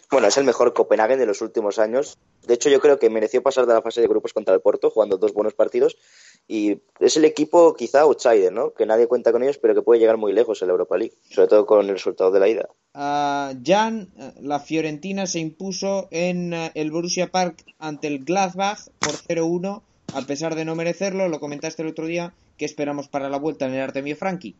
[0.10, 2.18] Bueno, es el mejor Copenhagen de los últimos años.
[2.46, 4.90] De hecho, yo creo que mereció pasar de la fase de grupos contra el Porto,
[4.90, 5.96] jugando dos buenos partidos.
[6.54, 8.74] Y es el equipo quizá outsider, ¿no?
[8.74, 11.14] Que nadie cuenta con ellos, pero que puede llegar muy lejos en la Europa League,
[11.30, 12.68] sobre todo con el resultado de la ida.
[12.94, 18.80] Ah, Jan, eh, la Fiorentina se impuso en eh, el Borussia Park ante el Gladbach
[19.00, 19.82] por 0-1,
[20.14, 21.30] a pesar de no merecerlo.
[21.30, 22.34] Lo comentaste el otro día.
[22.58, 24.54] ¿Qué esperamos para la vuelta en el Artemio Franchi?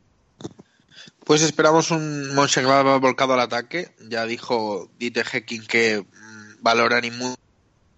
[1.26, 3.90] Pues esperamos un Mönchengladbach volcado al ataque.
[4.08, 7.36] Ya dijo Dieter Hecking que mm, valoran y mu-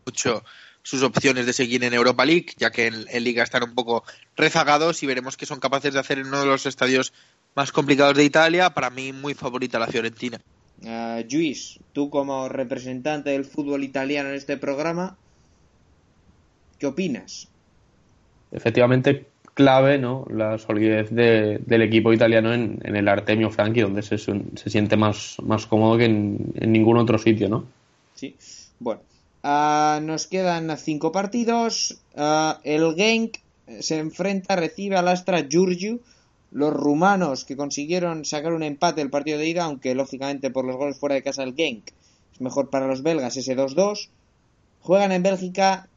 [0.07, 0.43] mucho
[0.83, 4.03] sus opciones de seguir en Europa League, ya que en, en Liga están un poco
[4.35, 7.13] rezagados y veremos qué son capaces de hacer en uno de los estadios
[7.55, 8.69] más complicados de Italia.
[8.71, 10.39] Para mí, muy favorita la Fiorentina.
[11.31, 15.15] Luis, tú como representante del fútbol italiano en este programa,
[16.77, 17.47] ¿qué opinas?
[18.51, 20.25] Efectivamente, clave, ¿no?
[20.29, 24.97] La solidez de- del equipo italiano en, en el Artemio Franchi, donde se, se siente
[24.97, 27.65] más, más cómodo que en, en ningún otro sitio, ¿no?
[28.15, 28.35] Sí.
[28.79, 29.01] Bueno,
[29.43, 32.01] ah, nos quedan cinco partidos.
[32.15, 33.37] Ah, el Genk
[33.79, 35.99] se enfrenta, recibe al Astra Giurgiu.
[36.51, 40.75] Los rumanos que consiguieron sacar un empate el partido de ida, aunque lógicamente por los
[40.77, 41.89] goles fuera de casa el Genk
[42.33, 44.09] es mejor para los belgas ese 2-2.
[44.81, 45.87] Juegan en Bélgica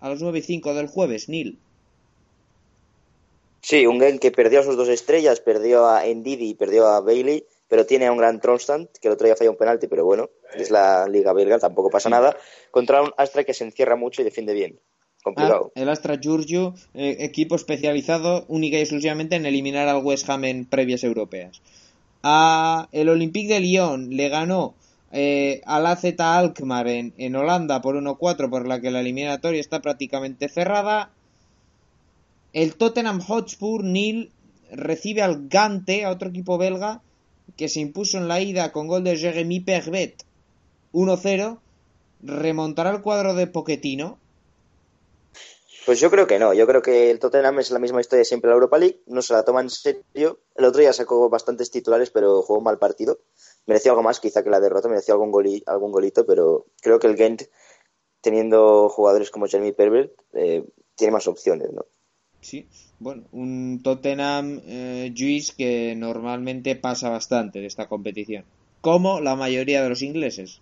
[0.00, 1.58] a las 9 y 5 del jueves, Nil.
[3.60, 7.00] Sí, un Genk que perdió a sus dos estrellas, perdió a Ndidi y perdió a
[7.00, 10.04] Bailey, pero tiene a un gran Tronstant, que el otro día falló un penalti, pero
[10.04, 12.36] bueno, es la liga belga, tampoco pasa nada,
[12.70, 14.78] contra un Astra que se encierra mucho y defiende bien.
[15.22, 15.72] Complicado.
[15.74, 20.44] Ah, el Astra Giurgiu, eh, equipo especializado única y exclusivamente en eliminar al West Ham
[20.44, 21.62] en previas europeas.
[22.22, 24.74] A el Olympique de Lyon le ganó
[25.10, 29.80] eh, al AZ Alkmaar en, en Holanda por 1-4, por la que la eliminatoria está
[29.80, 31.10] prácticamente cerrada.
[32.52, 34.30] El Tottenham Hotspur Nil
[34.70, 37.00] recibe al Gante, a otro equipo belga,
[37.56, 40.24] que se impuso en la ida con gol de Jeremy Pervet
[40.92, 41.58] 1-0.
[42.22, 44.18] ¿Remontará el cuadro de Poquetino?
[45.84, 46.54] Pues yo creo que no.
[46.54, 49.00] Yo creo que el Tottenham es la misma historia siempre en la Europa League.
[49.06, 50.38] No se la toma en serio.
[50.54, 53.18] El otro día sacó bastantes titulares, pero jugó un mal partido.
[53.66, 54.88] Mereció algo más, quizá que la derrota.
[54.88, 57.42] Mereció algún, goli, algún golito, pero creo que el Gent,
[58.20, 60.64] teniendo jugadores como Jeremy Pervert, eh,
[60.94, 61.84] tiene más opciones, ¿no?
[62.40, 62.68] Sí,
[63.02, 68.44] bueno, un Tottenham eh, Juice que normalmente pasa bastante de esta competición,
[68.80, 70.60] como la mayoría de los ingleses.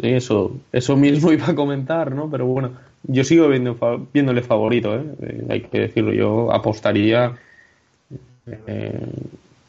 [0.00, 2.30] Sí, eso, eso mismo iba a comentar, ¿no?
[2.30, 2.72] Pero bueno,
[3.04, 3.76] yo sigo viendo,
[4.12, 5.04] viéndole favorito, ¿eh?
[5.20, 6.12] Eh, hay que decirlo.
[6.12, 7.36] Yo apostaría
[8.46, 9.06] eh,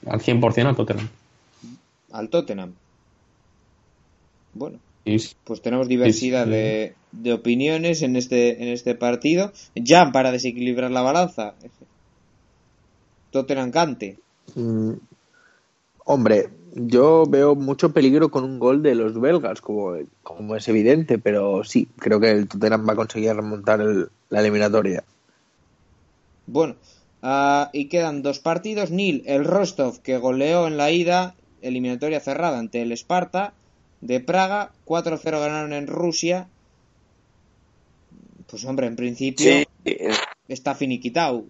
[0.08, 1.08] al 100% al Tottenham.
[2.12, 2.74] Al Tottenham.
[4.54, 4.80] Bueno,
[5.44, 6.56] pues tenemos diversidad Sí, sí.
[6.56, 9.52] de, de opiniones en este, en este partido.
[9.76, 11.56] Ya para desequilibrar la balanza.
[13.32, 14.20] Tottenham Cante.
[14.56, 14.94] Mm,
[16.06, 21.18] hombre, yo veo mucho peligro con un gol de los belgas, como, como es evidente,
[21.20, 25.04] pero sí, creo que el Tottenham va a conseguir remontar el- la eliminatoria.
[26.46, 26.76] Bueno,
[27.22, 28.92] ah, y quedan dos partidos.
[28.92, 33.54] Nil, el Rostov, que goleó en la ida, eliminatoria cerrada ante el Sparta
[34.04, 34.72] de Praga.
[34.86, 36.48] 4-0 ganaron en Rusia.
[38.48, 39.98] Pues hombre, en principio Sí,
[40.48, 41.46] está finiquitado.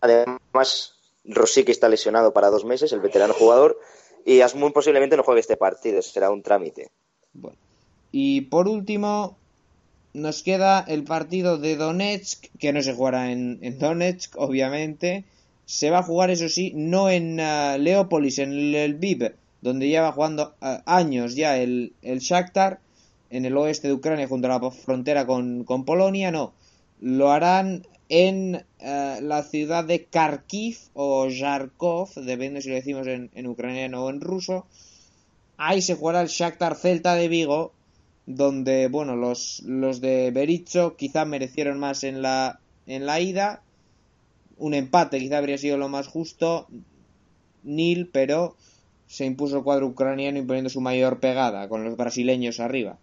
[0.00, 3.78] además Rosicky está lesionado para dos meses, el veterano jugador,
[4.26, 6.90] y muy posiblemente no juegue este partido, será un trámite.
[7.32, 7.56] Bueno.
[8.12, 9.38] Y por último,
[10.12, 15.24] nos queda el partido de Donetsk, que no se jugará en, en Donetsk, obviamente.
[15.64, 20.12] Se va a jugar, eso sí, no en ah, Leópolis, en el Lviv, donde lleva
[20.12, 22.80] jugando ah, años ya el, el Shakhtar,
[23.30, 26.52] en el oeste de Ucrania, junto a la frontera con, con Polonia, no.
[27.00, 33.30] Lo harán en ah, la ciudad de Kharkiv o Yarkov, depende si lo decimos en,
[33.34, 34.66] en ucraniano o en ruso.
[35.56, 37.72] Ahí se jugará el Shakhtar Celta de Vigo,
[38.26, 43.62] donde, bueno, los, los de Berizzo quizá merecieron más en la, en la ida.
[44.56, 46.66] Un empate quizá habría sido lo más justo.
[47.62, 48.56] Nil, pero
[49.10, 52.96] se impuso el cuadro ucraniano imponiendo su mayor pegada con los brasileños arriba.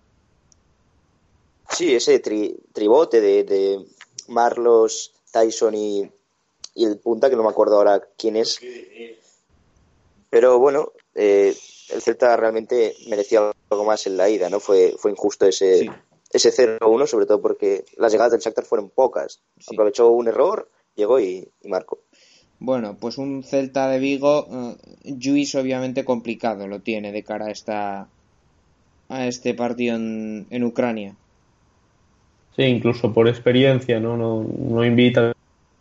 [1.69, 3.85] Sí, ese tri- tribote de, de
[4.29, 6.09] Marlos, Tyson y,
[6.75, 8.59] y el punta, que no me acuerdo ahora quién es.
[10.29, 11.53] Pero bueno, eh,
[11.89, 14.59] el Celta realmente merecía algo más en la ida, ¿no?
[14.61, 15.89] Fue, fue injusto ese, Sí.
[16.31, 19.41] ese 0-1, sobre todo porque las llegadas del Shakhtar fueron pocas.
[19.59, 19.75] Sí.
[19.75, 21.99] Aprovechó un error, llegó y, y marcó.
[22.59, 24.75] Bueno, pues un Celta de Vigo, eh,
[25.17, 28.09] Lluís obviamente complicado lo tiene de cara a esta
[29.09, 31.17] a este partido en, en Ucrania.
[32.55, 34.17] Sí, incluso por experiencia, ¿no?
[34.17, 35.33] No, no invita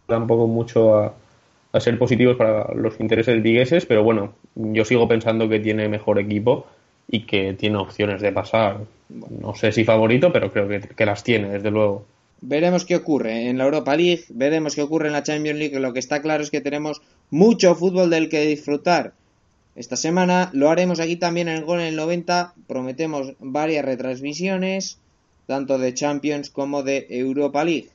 [0.07, 1.15] tampoco mucho a,
[1.73, 6.19] a ser positivos para los intereses vigueses, pero bueno, yo sigo pensando que tiene mejor
[6.19, 6.67] equipo
[7.09, 8.81] y que tiene opciones de pasar.
[9.41, 12.05] No sé si favorito, pero creo que, que las tiene, desde luego.
[12.41, 15.81] Veremos qué ocurre en la Europa League, veremos qué ocurre en la Champions League.
[15.81, 19.15] Lo que está claro es que tenemos mucho fútbol del que disfrutar.
[19.75, 22.55] Esta semana lo haremos aquí también en el Gol en el 90.
[22.67, 24.99] Prometemos varias retransmisiones,
[25.47, 27.91] tanto de Champions como de Europa League.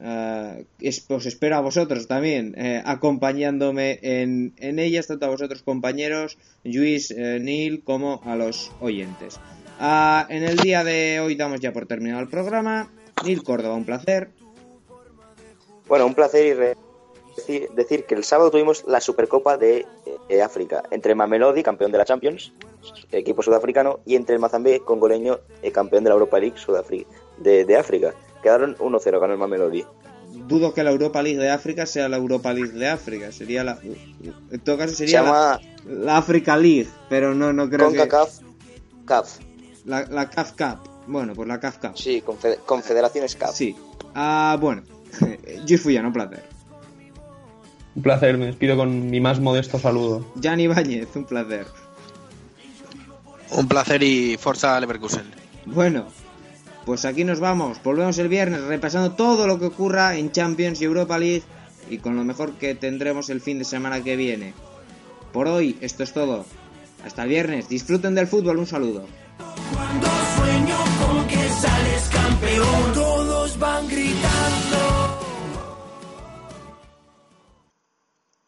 [0.00, 0.64] Eh,
[1.08, 7.10] os espero a vosotros también, eh, acompañándome en, en ellas, tanto a vosotros compañeros, Luis,
[7.10, 9.40] eh, Neil, como a los oyentes.
[9.80, 12.90] Ah, en el día de hoy damos ya por terminado el programa.
[13.24, 14.30] Neil Córdoba, un placer.
[15.88, 16.76] Bueno, un placer y re-
[17.36, 19.86] decir, decir que el sábado tuvimos la Supercopa de
[20.28, 22.52] eh, África entre Mamelodi, campeón de la Champions,
[23.10, 27.06] equipo sudafricano, y entre el Mazambé, congoleño, eh, campeón de la Europa League Sudafri-
[27.38, 28.14] de, de África.
[28.42, 29.84] Quedaron 1-0, ganó el Mamelodi.
[30.46, 33.32] Dudo que la Europa League de África sea la Europa League de África.
[33.32, 33.78] Sería la.
[33.82, 37.98] En todo caso Se sería la, llama la Africa League, pero no, no creo que.
[37.98, 38.38] CONCACAF
[39.06, 39.38] CAF.
[39.86, 40.78] La, la CAF Cup.
[41.08, 41.78] Bueno, pues la CAF.
[41.94, 43.54] Sí, Confe- Confederaciones CAF.
[43.54, 43.74] Sí.
[44.14, 44.82] Ah, bueno.
[45.66, 46.44] Gis Fullano, un placer.
[47.96, 50.24] Un placer, me despido con mi más modesto saludo.
[50.40, 51.66] Jan Ibáñez, un placer.
[53.50, 55.24] Un placer y Forza Leverkusen.
[55.64, 56.06] Bueno,
[56.84, 57.82] pues aquí nos vamos.
[57.82, 61.42] Volvemos el viernes repasando todo lo que ocurra en Champions y Europa League
[61.90, 64.52] y con lo mejor que tendremos el fin de semana que viene.
[65.32, 66.44] Por hoy, esto es todo.
[67.04, 67.68] Hasta el viernes.
[67.68, 68.58] Disfruten del fútbol.
[68.58, 69.06] Un saludo
[71.60, 72.92] sales campeón.
[72.94, 74.67] Todos van gritando.